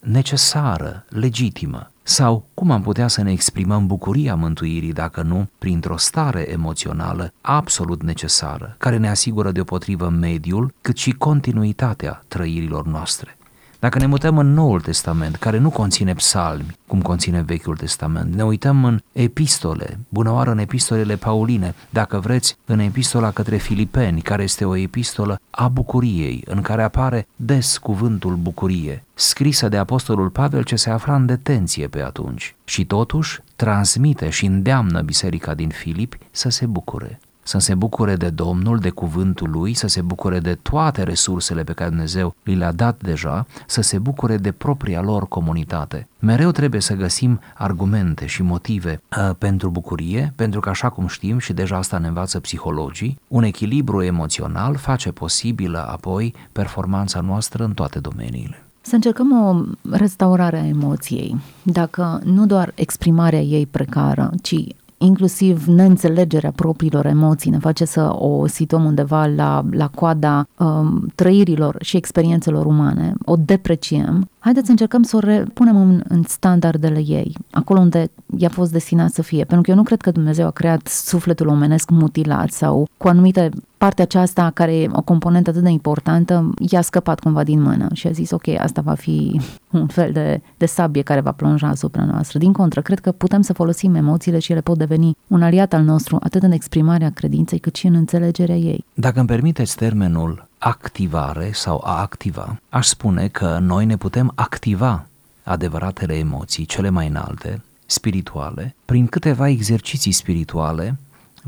necesară, 0.00 1.04
legitimă, 1.08 1.89
sau 2.02 2.44
cum 2.54 2.70
am 2.70 2.82
putea 2.82 3.08
să 3.08 3.22
ne 3.22 3.32
exprimăm 3.32 3.86
bucuria 3.86 4.34
mântuirii 4.34 4.92
dacă 4.92 5.22
nu 5.22 5.48
printr-o 5.58 5.96
stare 5.96 6.50
emoțională 6.50 7.32
absolut 7.40 8.02
necesară, 8.02 8.74
care 8.78 8.96
ne 8.96 9.08
asigură 9.08 9.50
deopotrivă 9.50 10.08
mediul, 10.08 10.74
cât 10.80 10.96
și 10.96 11.10
continuitatea 11.10 12.22
trăirilor 12.28 12.86
noastre. 12.86 13.38
Dacă 13.80 13.98
ne 13.98 14.06
mutăm 14.06 14.38
în 14.38 14.52
Noul 14.52 14.80
Testament, 14.80 15.36
care 15.36 15.58
nu 15.58 15.70
conține 15.70 16.14
psalmi, 16.14 16.76
cum 16.86 17.02
conține 17.02 17.42
Vechiul 17.42 17.76
Testament, 17.76 18.34
ne 18.34 18.44
uităm 18.44 18.84
în 18.84 19.00
epistole, 19.12 19.98
bună 20.08 20.32
oară 20.32 20.50
în 20.50 20.58
epistolele 20.58 21.16
pauline, 21.16 21.74
dacă 21.90 22.18
vreți, 22.18 22.56
în 22.64 22.78
epistola 22.78 23.30
către 23.30 23.56
Filipeni, 23.56 24.20
care 24.20 24.42
este 24.42 24.64
o 24.64 24.76
epistolă 24.76 25.40
a 25.50 25.68
bucuriei, 25.68 26.42
în 26.46 26.60
care 26.60 26.82
apare 26.82 27.26
des 27.36 27.78
cuvântul 27.78 28.34
bucurie, 28.34 29.04
scrisă 29.14 29.68
de 29.68 29.76
apostolul 29.76 30.28
Pavel 30.28 30.62
ce 30.62 30.76
se 30.76 30.90
afla 30.90 31.14
în 31.14 31.26
detenție 31.26 31.86
pe 31.86 32.02
atunci. 32.02 32.54
Și 32.64 32.84
totuși 32.84 33.40
transmite 33.56 34.28
și 34.30 34.46
îndeamnă 34.46 35.00
biserica 35.00 35.54
din 35.54 35.68
Filipi 35.68 36.18
să 36.30 36.48
se 36.48 36.66
bucure 36.66 37.20
să 37.50 37.58
se 37.58 37.74
bucure 37.74 38.16
de 38.16 38.28
Domnul, 38.28 38.78
de 38.78 38.90
cuvântul 38.90 39.50
lui, 39.50 39.74
să 39.74 39.86
se 39.86 40.00
bucure 40.00 40.38
de 40.40 40.54
toate 40.62 41.02
resursele 41.02 41.62
pe 41.62 41.72
care 41.72 41.88
Dumnezeu 41.88 42.34
li 42.42 42.54
le-a 42.54 42.72
dat 42.72 43.00
deja, 43.02 43.46
să 43.66 43.80
se 43.80 43.98
bucure 43.98 44.36
de 44.36 44.52
propria 44.52 45.00
lor 45.00 45.28
comunitate. 45.28 46.08
Mereu 46.18 46.50
trebuie 46.50 46.80
să 46.80 46.94
găsim 46.94 47.40
argumente 47.54 48.26
și 48.26 48.42
motive 48.42 49.02
uh, 49.16 49.30
pentru 49.38 49.70
bucurie, 49.70 50.32
pentru 50.36 50.60
că 50.60 50.68
așa 50.68 50.88
cum 50.88 51.06
știm 51.06 51.38
și 51.38 51.52
deja 51.52 51.76
asta 51.76 51.98
ne 51.98 52.06
învață 52.06 52.40
psihologii, 52.40 53.20
un 53.28 53.42
echilibru 53.42 54.02
emoțional 54.02 54.76
face 54.76 55.10
posibilă 55.10 55.88
apoi 55.88 56.34
performanța 56.52 57.20
noastră 57.20 57.64
în 57.64 57.72
toate 57.72 57.98
domeniile. 57.98 58.62
Să 58.80 58.94
încercăm 58.94 59.32
o 59.32 59.62
restaurare 59.90 60.58
a 60.58 60.66
emoției. 60.66 61.36
Dacă 61.62 62.20
nu 62.24 62.46
doar 62.46 62.72
exprimarea 62.74 63.40
ei 63.40 63.66
precară, 63.66 64.30
ci 64.42 64.54
inclusiv 65.02 65.64
neînțelegerea 65.66 66.52
propriilor 66.54 67.06
emoții 67.06 67.50
ne 67.50 67.58
face 67.58 67.84
să 67.84 68.12
o 68.14 68.46
situăm 68.46 68.84
undeva 68.84 69.26
la, 69.26 69.64
la 69.70 69.88
coada 69.88 70.46
um, 70.58 71.06
trăirilor 71.14 71.76
și 71.80 71.96
experiențelor 71.96 72.66
umane, 72.66 73.14
o 73.24 73.36
depreciem, 73.36 74.28
haideți 74.40 74.64
să 74.64 74.70
încercăm 74.70 75.02
să 75.02 75.16
o 75.16 75.50
punem 75.54 75.76
în, 75.76 76.02
în 76.08 76.22
standardele 76.22 77.02
ei, 77.06 77.34
acolo 77.50 77.80
unde 77.80 78.10
i-a 78.36 78.48
fost 78.48 78.72
destinat 78.72 79.12
să 79.12 79.22
fie. 79.22 79.44
Pentru 79.44 79.60
că 79.60 79.70
eu 79.70 79.76
nu 79.76 79.82
cred 79.82 80.00
că 80.00 80.10
Dumnezeu 80.10 80.46
a 80.46 80.50
creat 80.50 80.86
sufletul 80.86 81.48
omenesc 81.48 81.90
mutilat 81.90 82.50
sau 82.50 82.88
cu 82.96 83.08
anumite 83.08 83.50
partea 83.76 84.04
aceasta, 84.04 84.50
care 84.54 84.76
e 84.76 84.88
o 84.92 85.02
componentă 85.02 85.50
atât 85.50 85.62
de 85.62 85.70
importantă, 85.70 86.50
i-a 86.58 86.80
scăpat 86.80 87.20
cumva 87.20 87.44
din 87.44 87.62
mână 87.62 87.88
și 87.92 88.06
a 88.06 88.10
zis, 88.10 88.30
ok, 88.30 88.48
asta 88.48 88.80
va 88.80 88.94
fi 88.94 89.40
un 89.70 89.86
fel 89.86 90.12
de, 90.12 90.40
de 90.56 90.66
sabie 90.66 91.02
care 91.02 91.20
va 91.20 91.32
plonja 91.32 91.68
asupra 91.68 92.04
noastră. 92.04 92.38
Din 92.38 92.52
contră, 92.52 92.80
cred 92.80 92.98
că 92.98 93.12
putem 93.12 93.40
să 93.40 93.52
folosim 93.52 93.94
emoțiile 93.94 94.38
și 94.38 94.52
ele 94.52 94.60
pot 94.60 94.78
deveni 94.78 95.16
un 95.26 95.42
aliat 95.42 95.72
al 95.72 95.82
nostru, 95.82 96.18
atât 96.22 96.42
în 96.42 96.52
exprimarea 96.52 97.10
credinței, 97.10 97.58
cât 97.58 97.74
și 97.74 97.86
în 97.86 97.94
înțelegerea 97.94 98.56
ei. 98.56 98.84
Dacă 98.94 99.18
îmi 99.18 99.28
permiteți 99.28 99.76
termenul 99.76 100.48
activare 100.62 101.50
sau 101.52 101.82
a 101.84 102.00
activa, 102.00 102.60
aș 102.68 102.86
spune 102.86 103.28
că 103.28 103.58
noi 103.60 103.84
ne 103.84 103.96
putem 103.96 104.32
activa 104.34 105.06
adevăratele 105.42 106.14
emoții, 106.14 106.64
cele 106.64 106.88
mai 106.88 107.06
înalte, 107.06 107.62
spirituale, 107.86 108.74
prin 108.84 109.06
câteva 109.06 109.48
exerciții 109.48 110.12
spirituale 110.12 110.98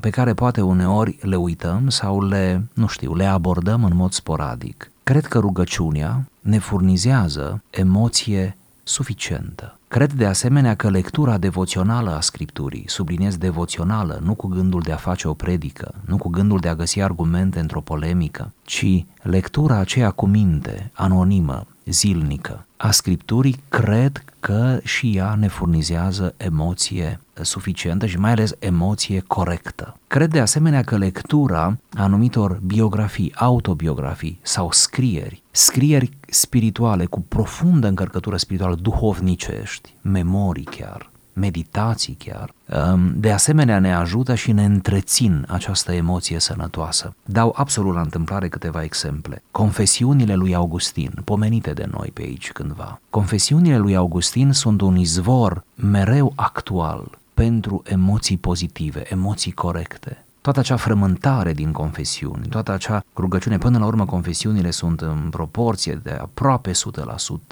pe 0.01 0.11
care 0.11 0.35
poate 0.35 0.61
uneori 0.61 1.18
le 1.20 1.37
uităm 1.37 1.88
sau 1.88 2.22
le, 2.22 2.68
nu 2.72 2.87
știu, 2.87 3.14
le 3.14 3.25
abordăm 3.25 3.85
în 3.85 3.96
mod 3.96 4.12
sporadic. 4.12 4.90
Cred 5.03 5.27
că 5.27 5.38
rugăciunea 5.38 6.25
ne 6.40 6.59
furnizează 6.59 7.62
emoție 7.70 8.57
suficientă. 8.83 9.79
Cred 9.88 10.12
de 10.12 10.27
asemenea 10.27 10.75
că 10.75 10.90
lectura 10.90 11.38
devoțională 11.38 12.16
a 12.16 12.21
Scripturii, 12.21 12.85
subliniez 12.87 13.37
devoțională, 13.37 14.21
nu 14.25 14.35
cu 14.35 14.47
gândul 14.47 14.81
de 14.81 14.92
a 14.92 14.97
face 14.97 15.29
o 15.29 15.35
predică, 15.35 15.95
nu 16.07 16.16
cu 16.16 16.29
gândul 16.29 16.59
de 16.59 16.68
a 16.68 16.75
găsi 16.75 17.01
argumente 17.01 17.61
într-o 17.61 17.81
polemică, 17.81 18.53
ci 18.62 19.05
lectura 19.23 19.77
aceea 19.77 20.11
cu 20.11 20.27
minte, 20.27 20.90
anonimă, 20.95 21.66
zilnică 21.85 22.66
a 22.77 22.90
Scripturii, 22.90 23.62
cred 23.68 24.25
că 24.42 24.81
și 24.83 25.16
ea 25.16 25.35
ne 25.35 25.48
furnizează 25.48 26.35
emoție 26.37 27.20
suficientă 27.40 28.07
și 28.07 28.18
mai 28.18 28.31
ales 28.31 28.55
emoție 28.59 29.20
corectă. 29.26 29.96
Cred 30.07 30.31
de 30.31 30.40
asemenea 30.40 30.83
că 30.83 30.96
lectura 30.96 31.78
anumitor 31.94 32.61
biografii, 32.64 33.33
autobiografii 33.35 34.38
sau 34.42 34.70
scrieri, 34.70 35.42
scrieri 35.50 36.11
spirituale 36.28 37.05
cu 37.05 37.20
profundă 37.20 37.87
încărcătură 37.87 38.37
spirituală, 38.37 38.74
duhovnicești, 38.74 39.94
memorii 40.00 40.64
chiar, 40.64 41.11
meditații 41.33 42.16
chiar, 42.18 42.55
um, 42.92 43.12
de 43.14 43.33
asemenea 43.33 43.79
ne 43.79 43.95
ajută 43.95 44.35
și 44.35 44.53
ne 44.53 44.64
întrețin 44.64 45.45
această 45.49 45.92
emoție 45.92 46.38
sănătoasă. 46.38 47.14
Dau 47.25 47.55
absolut 47.57 47.95
la 47.95 48.01
întâmplare 48.01 48.49
câteva 48.49 48.83
exemple. 48.83 49.42
Confesiunile 49.51 50.35
lui 50.35 50.55
Augustin, 50.55 51.11
pomenite 51.25 51.73
de 51.73 51.88
noi 51.90 52.11
pe 52.12 52.23
aici 52.23 52.53
cândva. 52.53 53.01
Confesiunile 53.11 53.79
lui 53.79 53.97
Augustin 53.97 54.53
sunt 54.53 54.81
un 54.81 54.97
izvor 54.97 55.64
mereu 55.75 56.33
actual 56.37 57.18
pentru 57.35 57.83
emoții 57.87 58.37
pozitive, 58.37 59.12
emoții 59.12 59.53
corecte. 59.53 60.25
Toată 60.40 60.59
acea 60.59 60.77
frământare 60.77 61.53
din 61.53 61.73
confesiuni, 61.73 62.47
toată 62.49 62.73
acea 62.73 63.05
rugăciune, 63.16 63.59
până 63.59 63.79
la 63.79 63.87
urmă 63.87 64.05
confesiunile 64.05 64.71
sunt 64.71 65.01
în 65.01 65.27
proporție 65.31 66.01
de 66.03 66.11
aproape 66.11 66.71
100% 66.71 66.75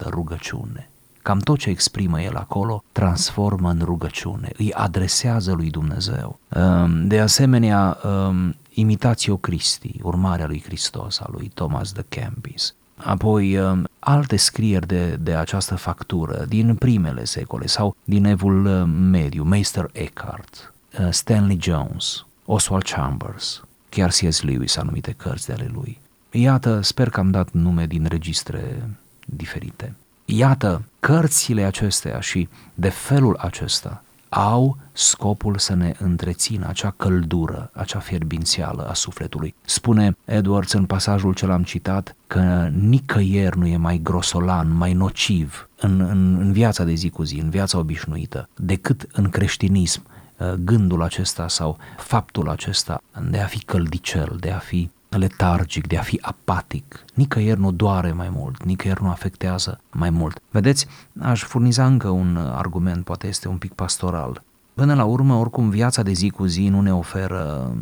rugăciune. 0.07 0.89
Cam 1.31 1.39
tot 1.39 1.59
ce 1.59 1.71
exprimă 1.71 2.21
el 2.21 2.37
acolo 2.37 2.85
transformă 2.93 3.71
în 3.71 3.81
rugăciune, 3.85 4.53
îi 4.57 4.73
adresează 4.73 5.53
lui 5.53 5.71
Dumnezeu. 5.71 6.39
Ehm, 6.49 7.07
de 7.07 7.21
asemenea, 7.21 7.99
ehm, 8.05 8.57
Imitatio 8.71 9.37
Christi, 9.37 10.01
urmarea 10.03 10.47
lui 10.47 10.63
Hristos, 10.65 11.21
a 11.21 11.29
lui 11.33 11.51
Thomas 11.55 11.93
de 11.93 12.05
Kempis. 12.09 12.75
Apoi 12.97 13.53
ehm, 13.53 13.89
alte 13.99 14.37
scrieri 14.37 14.87
de, 14.87 15.17
de 15.21 15.35
această 15.35 15.77
factură 15.77 16.45
din 16.49 16.75
primele 16.75 17.25
secole 17.25 17.67
sau 17.67 17.97
din 18.05 18.25
evul 18.25 18.61
mediu, 18.87 19.43
Meister 19.43 19.91
Eckhart, 19.93 20.73
Stanley 21.11 21.59
Jones, 21.61 22.27
Oswald 22.45 22.85
Chambers, 22.85 23.63
chiar 23.89 24.09
C.S. 24.09 24.43
Lewis 24.43 24.77
anumite 24.77 25.15
cărți 25.17 25.47
de 25.47 25.53
ale 25.53 25.71
lui. 25.73 25.99
Iată, 26.31 26.81
sper 26.81 27.09
că 27.09 27.21
am 27.21 27.31
dat 27.31 27.51
nume 27.51 27.87
din 27.87 28.07
registre 28.09 28.89
diferite. 29.27 29.95
Iată, 30.33 30.83
cărțile 31.01 31.63
acestea 31.63 32.21
și 32.21 32.49
de 32.75 32.89
felul 32.89 33.37
acesta 33.37 34.03
au 34.29 34.77
scopul 34.93 35.59
să 35.59 35.75
ne 35.75 35.95
întrețină 35.99 36.69
acea 36.69 36.91
căldură, 36.97 37.71
acea 37.75 37.99
fierbințială 37.99 38.89
a 38.89 38.95
sufletului. 38.95 39.55
Spune 39.63 40.17
Edwards 40.25 40.73
în 40.73 40.85
pasajul 40.87 41.35
ce 41.35 41.47
l-am 41.47 41.63
citat 41.63 42.17
că 42.27 42.71
nicăieri 42.73 43.59
nu 43.59 43.67
e 43.67 43.77
mai 43.77 44.01
grosolan, 44.03 44.77
mai 44.77 44.93
nociv 44.93 45.69
în, 45.81 46.01
în, 46.01 46.37
în 46.41 46.53
viața 46.53 46.85
de 46.85 46.95
zi 46.95 47.11
cu 47.11 47.23
zi, 47.23 47.39
în 47.39 47.51
viața 47.51 47.79
obișnuită, 47.79 48.49
decât 48.57 49.07
în 49.13 49.29
creștinism 49.29 50.07
uh, 50.37 50.53
gândul 50.53 51.03
acesta 51.03 51.49
sau 51.49 51.79
faptul 51.97 52.49
acesta 52.49 53.03
de 53.31 53.39
a 53.39 53.47
fi 53.47 53.65
căldicel, 53.65 54.37
de 54.41 54.51
a 54.51 54.59
fi 54.59 54.91
letargic, 55.17 55.87
de 55.87 55.97
a 55.97 56.03
fi 56.03 56.19
apatic. 56.23 57.05
Nicăieri 57.15 57.61
nu 57.61 57.73
doare 57.73 58.13
mai 58.13 58.29
mult, 58.29 58.65
nicăieri 58.65 59.03
nu 59.03 59.09
afectează 59.09 59.81
mai 59.91 60.11
mult. 60.11 60.43
Vedeți, 60.51 60.87
aș 61.21 61.43
furniza 61.43 61.87
încă 61.87 62.09
un 62.09 62.37
argument, 62.37 63.05
poate 63.05 63.27
este 63.27 63.49
un 63.49 63.59
pic 63.59 63.73
pastoral. 63.73 64.43
Până 64.75 64.95
la 64.95 65.05
urmă, 65.05 65.35
oricum, 65.35 65.71
viața 65.71 66.03
de 66.03 66.13
zi 66.13 66.31
cu 66.31 66.45
zi 66.45 66.69
nu 66.69 66.81
ne 66.81 66.95
oferă 66.95 67.75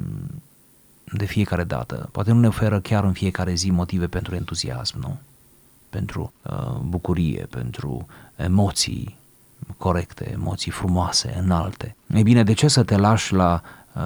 de 1.12 1.24
fiecare 1.24 1.64
dată, 1.64 2.08
poate 2.12 2.32
nu 2.32 2.40
ne 2.40 2.46
oferă 2.46 2.80
chiar 2.80 3.04
în 3.04 3.12
fiecare 3.12 3.54
zi 3.54 3.70
motive 3.70 4.06
pentru 4.06 4.34
entuziasm, 4.34 4.98
nu? 5.00 5.18
Pentru 5.90 6.32
uh, 6.42 6.76
bucurie, 6.80 7.46
pentru 7.50 8.06
emoții 8.36 9.18
corecte, 9.76 10.30
emoții 10.32 10.70
frumoase, 10.70 11.38
înalte. 11.42 11.96
Ei 12.14 12.22
bine, 12.22 12.42
de 12.42 12.52
ce 12.52 12.68
să 12.68 12.82
te 12.82 12.96
lași 12.96 13.32
la 13.32 13.62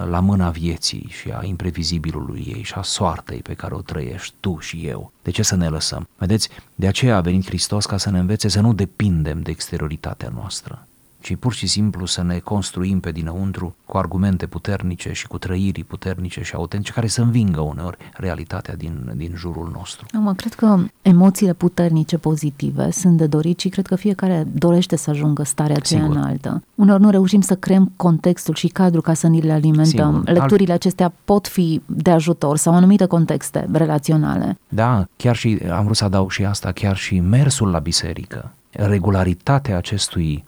la 0.09 0.19
mâna 0.19 0.49
vieții 0.49 1.07
și 1.09 1.29
a 1.31 1.43
imprevizibilului 1.43 2.53
ei 2.55 2.63
și 2.63 2.73
a 2.73 2.81
soartei 2.81 3.39
pe 3.39 3.53
care 3.53 3.73
o 3.73 3.81
trăiești 3.81 4.33
tu 4.39 4.57
și 4.59 4.87
eu. 4.87 5.11
De 5.21 5.31
ce 5.31 5.43
să 5.43 5.55
ne 5.55 5.67
lăsăm? 5.67 6.07
Vedeți, 6.17 6.49
de 6.75 6.87
aceea 6.87 7.15
a 7.15 7.21
venit 7.21 7.45
Hristos 7.45 7.85
ca 7.85 7.97
să 7.97 8.09
ne 8.09 8.19
învețe 8.19 8.47
să 8.47 8.61
nu 8.61 8.73
depindem 8.73 9.41
de 9.41 9.51
exterioritatea 9.51 10.31
noastră 10.33 10.87
ci 11.23 11.35
pur 11.35 11.53
și 11.53 11.67
simplu 11.67 12.05
să 12.05 12.23
ne 12.23 12.39
construim 12.39 12.99
pe 12.99 13.11
dinăuntru 13.11 13.75
cu 13.85 13.97
argumente 13.97 14.45
puternice 14.45 15.11
și 15.11 15.27
cu 15.27 15.37
trăiri 15.37 15.83
puternice 15.83 16.41
și 16.41 16.55
autentice 16.55 16.91
care 16.91 17.07
să 17.07 17.21
învingă 17.21 17.61
uneori 17.61 17.97
realitatea 18.13 18.75
din, 18.75 19.11
din 19.15 19.33
jurul 19.35 19.71
nostru. 19.73 20.05
Mă, 20.13 20.33
cred 20.33 20.53
că 20.53 20.79
emoțiile 21.01 21.53
puternice 21.53 22.17
pozitive 22.17 22.91
sunt 22.91 23.17
de 23.17 23.27
dorit 23.27 23.59
și 23.59 23.69
cred 23.69 23.87
că 23.87 23.95
fiecare 23.95 24.47
dorește 24.51 24.95
să 24.95 25.09
ajungă 25.09 25.43
starea 25.43 25.75
aceea 25.75 26.01
Sigur. 26.01 26.15
înaltă. 26.15 26.63
Uneori 26.75 27.01
nu 27.01 27.09
reușim 27.09 27.41
să 27.41 27.55
creăm 27.55 27.91
contextul 27.95 28.53
și 28.53 28.67
cadrul 28.67 29.01
ca 29.01 29.13
să 29.13 29.27
ni 29.27 29.41
le 29.41 29.51
alimentăm. 29.51 30.13
Sigur. 30.19 30.29
Lecturile 30.29 30.71
Al... 30.71 30.77
acestea 30.77 31.13
pot 31.25 31.47
fi 31.47 31.81
de 31.85 32.11
ajutor 32.11 32.57
sau 32.57 32.73
anumite 32.73 33.05
contexte 33.05 33.67
relaționale. 33.71 34.57
Da, 34.69 35.07
chiar 35.15 35.35
și 35.35 35.59
am 35.71 35.83
vrut 35.83 35.95
să 35.95 36.03
adaug 36.03 36.31
și 36.31 36.45
asta, 36.45 36.71
chiar 36.71 36.95
și 36.95 37.19
mersul 37.19 37.69
la 37.69 37.79
biserică 37.79 38.51
regularitatea 38.75 39.77
acestui 39.77 40.43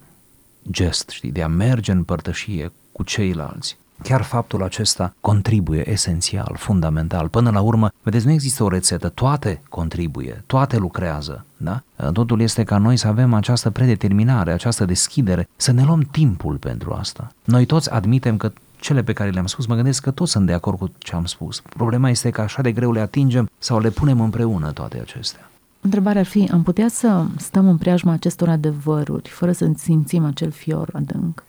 gest, 0.71 1.09
știi, 1.09 1.31
de 1.31 1.41
a 1.41 1.47
merge 1.47 1.91
în 1.91 2.03
părtășie 2.03 2.71
cu 2.91 3.03
ceilalți, 3.03 3.77
Chiar 4.03 4.21
faptul 4.21 4.63
acesta 4.63 5.13
contribuie 5.21 5.89
esențial, 5.91 6.55
fundamental. 6.57 7.27
Până 7.27 7.49
la 7.49 7.61
urmă, 7.61 7.91
vedeți, 8.03 8.25
nu 8.25 8.31
există 8.31 8.63
o 8.63 8.67
rețetă, 8.67 9.09
toate 9.09 9.61
contribuie, 9.69 10.43
toate 10.45 10.77
lucrează. 10.77 11.45
Da? 11.57 11.81
Totul 12.11 12.41
este 12.41 12.63
ca 12.63 12.77
noi 12.77 12.97
să 12.97 13.07
avem 13.07 13.33
această 13.33 13.69
predeterminare, 13.69 14.51
această 14.51 14.85
deschidere, 14.85 15.47
să 15.55 15.71
ne 15.71 15.83
luăm 15.83 16.01
timpul 16.11 16.55
pentru 16.55 16.93
asta. 16.93 17.31
Noi 17.43 17.65
toți 17.65 17.91
admitem 17.91 18.37
că 18.37 18.51
cele 18.79 19.03
pe 19.03 19.13
care 19.13 19.29
le-am 19.29 19.45
spus, 19.45 19.65
mă 19.65 19.75
gândesc 19.75 20.01
că 20.01 20.11
toți 20.11 20.31
sunt 20.31 20.45
de 20.45 20.53
acord 20.53 20.77
cu 20.77 20.91
ce 20.97 21.15
am 21.15 21.25
spus. 21.25 21.61
Problema 21.61 22.09
este 22.09 22.29
că 22.29 22.41
așa 22.41 22.61
de 22.61 22.71
greu 22.71 22.91
le 22.91 22.99
atingem 22.99 23.49
sau 23.57 23.79
le 23.79 23.89
punem 23.89 24.21
împreună 24.21 24.71
toate 24.71 24.99
acestea. 24.99 25.49
Întrebarea 25.85 26.21
ar 26.21 26.27
fi, 26.27 26.49
am 26.51 26.63
putea 26.63 26.87
să 26.87 27.25
stăm 27.37 27.67
în 27.67 27.77
preajma 27.77 28.11
acestor 28.11 28.49
adevăruri, 28.49 29.29
fără 29.29 29.51
să 29.51 29.71
simțim 29.77 30.25
acel 30.25 30.51
fior 30.51 30.89
adânc? 30.93 31.43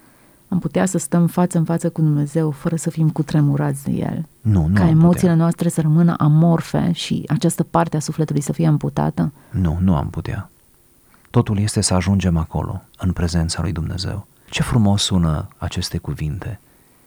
Am 0.48 0.58
putea 0.58 0.86
să 0.86 0.98
stăm 0.98 1.26
față 1.26 1.58
în 1.58 1.64
față 1.64 1.90
cu 1.90 2.00
Dumnezeu 2.00 2.50
fără 2.50 2.76
să 2.76 2.90
fim 2.90 3.10
cutremurați 3.10 3.84
de 3.84 3.90
El? 3.90 4.26
Nu, 4.40 4.66
nu 4.66 4.74
Ca 4.74 4.82
am 4.82 4.88
emoțiile 4.88 5.20
putea. 5.20 5.34
noastre 5.34 5.68
să 5.68 5.80
rămână 5.80 6.14
amorfe 6.18 6.90
și 6.92 7.24
această 7.28 7.62
parte 7.62 7.96
a 7.96 8.00
sufletului 8.00 8.40
să 8.40 8.52
fie 8.52 8.66
amputată? 8.66 9.32
Nu, 9.50 9.78
nu 9.80 9.96
am 9.96 10.10
putea. 10.10 10.50
Totul 11.30 11.58
este 11.58 11.80
să 11.80 11.94
ajungem 11.94 12.36
acolo, 12.36 12.82
în 12.98 13.12
prezența 13.12 13.62
lui 13.62 13.72
Dumnezeu. 13.72 14.26
Ce 14.50 14.62
frumos 14.62 15.02
sună 15.02 15.48
aceste 15.56 15.98
cuvinte. 15.98 16.60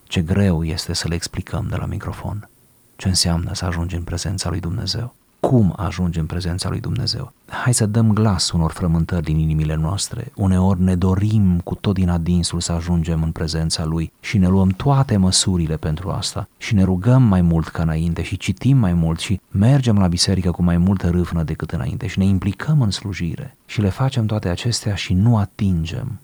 Ce 0.03 0.21
greu 0.21 0.63
este 0.63 0.93
să 0.93 1.07
le 1.07 1.15
explicăm 1.15 1.65
de 1.69 1.75
la 1.75 1.85
microfon. 1.85 2.49
Ce 2.95 3.07
înseamnă 3.07 3.53
să 3.53 3.65
ajungi 3.65 3.95
în 3.95 4.03
prezența 4.03 4.49
lui 4.49 4.59
Dumnezeu. 4.59 5.15
Cum 5.39 5.73
ajungi 5.77 6.19
în 6.19 6.25
prezența 6.25 6.69
lui 6.69 6.79
Dumnezeu? 6.79 7.33
Hai 7.45 7.73
să 7.73 7.85
dăm 7.85 8.13
glas 8.13 8.51
unor 8.51 8.71
frământări 8.71 9.23
din 9.23 9.37
inimile 9.37 9.75
noastre. 9.75 10.31
Uneori 10.35 10.81
ne 10.81 10.95
dorim 10.95 11.59
cu 11.59 11.75
tot 11.75 11.93
din 11.93 12.09
adinsul 12.09 12.59
să 12.59 12.71
ajungem 12.71 13.23
în 13.23 13.31
prezența 13.31 13.85
lui 13.85 14.11
și 14.19 14.37
ne 14.37 14.47
luăm 14.47 14.69
toate 14.69 15.17
măsurile 15.17 15.77
pentru 15.77 16.09
asta 16.09 16.47
și 16.57 16.73
ne 16.73 16.83
rugăm 16.83 17.23
mai 17.23 17.41
mult 17.41 17.67
ca 17.67 17.81
înainte 17.81 18.21
și 18.21 18.37
citim 18.37 18.77
mai 18.77 18.93
mult 18.93 19.19
și 19.19 19.41
mergem 19.51 19.97
la 19.97 20.07
biserică 20.07 20.51
cu 20.51 20.63
mai 20.63 20.77
multă 20.77 21.09
râvnă 21.09 21.43
decât 21.43 21.71
înainte 21.71 22.07
și 22.07 22.19
ne 22.19 22.25
implicăm 22.25 22.81
în 22.81 22.91
slujire 22.91 23.57
și 23.65 23.81
le 23.81 23.89
facem 23.89 24.25
toate 24.25 24.49
acestea 24.49 24.95
și 24.95 25.13
nu 25.13 25.37
atingem 25.37 26.19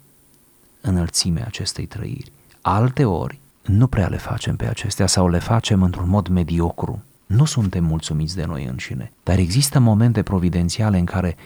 înălțimea 0.80 1.44
acestei 1.46 1.86
trăiri. 1.86 2.32
Alte 2.60 3.04
ori 3.04 3.38
nu 3.62 3.86
prea 3.86 4.08
le 4.08 4.16
facem 4.16 4.56
pe 4.56 4.66
acestea 4.66 5.06
sau 5.06 5.28
le 5.28 5.38
facem 5.38 5.82
într-un 5.82 6.08
mod 6.08 6.28
mediocru. 6.28 7.02
Nu 7.26 7.44
suntem 7.44 7.84
mulțumiți 7.84 8.36
de 8.36 8.44
noi 8.44 8.64
înșine, 8.64 9.12
dar 9.22 9.38
există 9.38 9.78
momente 9.78 10.22
providențiale 10.22 10.98
în 10.98 11.04
care 11.04 11.36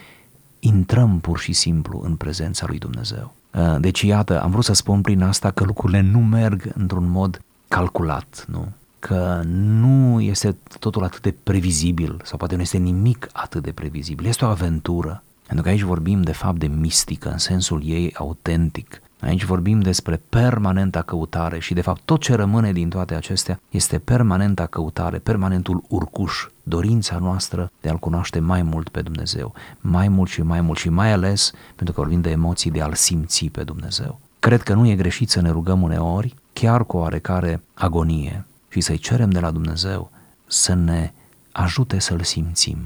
intrăm 0.59 1.19
pur 1.19 1.39
și 1.39 1.53
simplu 1.53 2.01
în 2.03 2.15
prezența 2.15 2.65
lui 2.67 2.77
Dumnezeu. 2.77 3.33
Uh, 3.53 3.75
Deci, 3.79 4.01
iată, 4.01 4.41
am 4.41 4.51
vrut 4.51 4.63
să 4.63 4.73
spun 4.73 5.01
prin 5.01 5.21
asta 5.21 5.51
că 5.51 5.63
lucrurile 5.63 6.01
nu 6.01 6.19
merg 6.19 6.71
într-un 6.73 7.09
mod 7.09 7.41
calculat, 7.67 8.45
nu? 8.47 8.67
Că 8.99 9.41
nu 9.45 10.21
este 10.21 10.55
totul 10.79 11.03
atât 11.03 11.21
de 11.21 11.35
previzibil 11.43 12.21
sau 12.23 12.37
poate 12.37 12.55
nu 12.55 12.61
este 12.61 12.77
nimic 12.77 13.29
atât 13.31 13.63
de 13.63 13.71
previzibil. 13.71 14.25
Este 14.25 14.45
o 14.45 14.47
aventură. 14.47 15.23
Pentru 15.45 15.63
că 15.63 15.69
aici 15.69 15.81
vorbim 15.81 16.21
de 16.21 16.31
fapt 16.31 16.59
de 16.59 16.67
mistică 16.67 17.31
în 17.31 17.37
sensul 17.37 17.81
ei 17.85 18.13
autentic. 18.15 19.01
Aici 19.21 19.45
vorbim 19.45 19.79
despre 19.79 20.21
permanenta 20.29 21.01
căutare 21.01 21.59
și 21.59 21.73
de 21.73 21.81
fapt 21.81 22.01
tot 22.05 22.21
ce 22.21 22.33
rămâne 22.35 22.71
din 22.71 22.89
toate 22.89 23.15
acestea 23.15 23.59
este 23.69 23.97
permanenta 23.97 24.65
căutare, 24.65 25.17
permanentul 25.17 25.83
urcuș, 25.87 26.45
dorința 26.63 27.17
noastră 27.17 27.71
de 27.81 27.89
a-L 27.89 27.97
cunoaște 27.97 28.39
mai 28.39 28.61
mult 28.61 28.89
pe 28.89 29.01
Dumnezeu, 29.01 29.53
mai 29.79 30.07
mult 30.07 30.29
și 30.29 30.41
mai 30.41 30.61
mult 30.61 30.77
și 30.77 30.89
mai 30.89 31.11
ales 31.11 31.51
pentru 31.75 31.93
că 31.95 32.01
vorbim 32.01 32.21
de 32.21 32.29
emoții 32.29 32.71
de 32.71 32.81
a-L 32.81 32.93
simți 32.93 33.45
pe 33.45 33.63
Dumnezeu. 33.63 34.19
Cred 34.39 34.61
că 34.61 34.73
nu 34.73 34.87
e 34.87 34.95
greșit 34.95 35.29
să 35.29 35.41
ne 35.41 35.49
rugăm 35.49 35.81
uneori, 35.81 36.35
chiar 36.53 36.85
cu 36.85 36.97
oarecare 36.97 37.61
agonie 37.73 38.45
și 38.69 38.81
să-i 38.81 38.97
cerem 38.97 39.29
de 39.29 39.39
la 39.39 39.51
Dumnezeu 39.51 40.11
să 40.47 40.73
ne 40.73 41.11
ajute 41.51 41.99
să-L 41.99 42.21
simțim. 42.21 42.77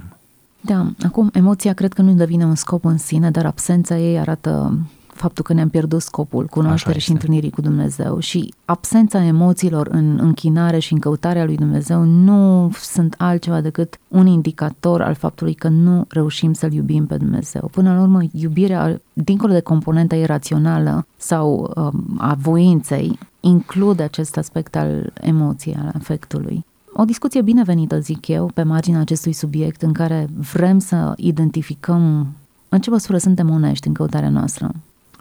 Da, 0.62 0.92
acum 1.04 1.30
emoția 1.34 1.74
cred 1.74 1.94
că 1.94 2.02
nu 2.02 2.14
devine 2.14 2.46
un 2.46 2.56
scop 2.56 2.86
în 2.86 2.98
sine, 2.98 3.32
dar 3.32 3.46
absența 3.46 3.98
ei 3.98 4.20
arată 4.20 4.80
faptul 5.16 5.44
că 5.44 5.54
ne-am 5.54 5.70
pierdut 5.70 6.02
scopul 6.02 6.46
cunoașterii 6.46 7.00
și 7.00 7.12
este. 7.12 7.24
întâlnirii 7.24 7.50
cu 7.50 7.62
Dumnezeu 7.62 8.20
și 8.20 8.54
absența 8.66 9.24
emoțiilor 9.24 9.88
în 9.92 10.20
închinare 10.22 10.80
și 10.80 10.94
în 10.94 11.00
căutarea 11.00 11.46
lui 11.46 11.56
Dumnezeu 11.56 12.04
nu 12.04 12.72
sunt 12.80 13.16
altceva 13.18 13.62
decât 13.62 14.00
un 14.08 14.28
indicator 14.28 15.02
al 15.02 15.14
faptului 15.14 15.54
că 15.54 15.68
nu 15.68 16.06
reușim 16.10 16.54
să-L 16.54 16.74
iubim 16.74 17.06
pe 17.06 17.18
Dumnezeu. 17.18 17.70
Până 17.72 17.94
la 17.94 18.02
urmă, 18.02 18.22
iubirea, 18.32 19.02
dincolo 19.14 19.54
de 19.54 19.60
componenta 19.60 20.16
irațională 20.16 21.06
sau 21.18 21.74
um, 21.76 22.16
a 22.18 22.36
voinței, 22.40 23.20
include 23.40 24.04
acest 24.04 24.38
aspect 24.38 24.76
al 24.76 25.14
emoției, 25.22 25.76
al 25.76 25.92
afectului. 25.96 26.66
O 26.94 27.04
discuție 27.04 27.42
binevenită, 27.42 28.00
zic 28.00 28.28
eu, 28.28 28.52
pe 28.54 28.64
marginea 28.64 29.00
acestui 29.00 29.34
subiect 29.34 29.82
în 29.82 29.94
care 29.94 30.30
vrem 30.54 30.80
să 30.80 31.14
identificăm 31.18 32.28
în 32.70 32.82
ce 32.82 32.90
măsură 32.90 33.18
suntem 33.18 33.50
onești 33.50 33.88
în 33.88 33.94
căutarea 33.94 34.30
noastră. 34.30 34.72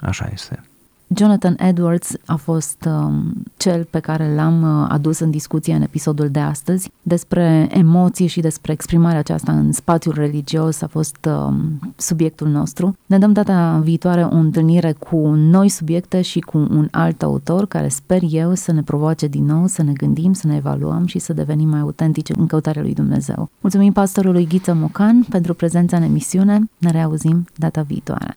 Așa 0.05 0.31
este. 0.33 0.65
Jonathan 1.17 1.57
Edwards 1.59 2.13
a 2.27 2.37
fost 2.37 2.85
um, 2.87 3.33
cel 3.57 3.87
pe 3.91 3.99
care 3.99 4.35
l-am 4.35 4.63
uh, 4.63 4.87
adus 4.89 5.19
în 5.19 5.31
discuție 5.31 5.75
în 5.75 5.83
episodul 5.83 6.29
de 6.29 6.39
astăzi. 6.39 6.91
Despre 7.03 7.69
emoții 7.71 8.27
și 8.27 8.41
despre 8.41 8.73
exprimarea 8.73 9.19
aceasta 9.19 9.53
în 9.53 9.73
spațiul 9.73 10.15
religios 10.15 10.83
a 10.83 10.87
fost 10.87 11.17
um, 11.27 11.93
subiectul 11.97 12.49
nostru. 12.49 12.97
Ne 13.07 13.19
dăm 13.19 13.33
data 13.33 13.81
viitoare 13.83 14.23
o 14.23 14.37
întâlnire 14.37 14.93
cu 14.93 15.17
noi 15.27 15.69
subiecte 15.69 16.21
și 16.23 16.41
cu 16.41 16.59
un 16.59 16.89
alt 16.91 17.23
autor 17.23 17.67
care 17.67 17.89
sper 17.89 18.21
eu 18.31 18.55
să 18.55 18.73
ne 18.73 18.83
provoace 18.83 19.27
din 19.27 19.45
nou, 19.45 19.67
să 19.67 19.83
ne 19.83 19.93
gândim, 19.93 20.33
să 20.33 20.47
ne 20.47 20.57
evaluăm 20.57 21.07
și 21.07 21.19
să 21.19 21.33
devenim 21.33 21.69
mai 21.69 21.81
autentici 21.81 22.31
în 22.37 22.47
căutarea 22.47 22.83
lui 22.83 22.95
Dumnezeu. 22.95 23.51
Mulțumim 23.61 23.93
pastorului 23.93 24.47
Ghiță 24.47 24.75
Mocan 24.75 25.27
pentru 25.29 25.55
prezența 25.55 25.97
în 25.97 26.03
emisiune. 26.03 26.61
Ne 26.79 26.91
reauzim 26.91 27.47
data 27.57 27.83
viitoare. 27.83 28.37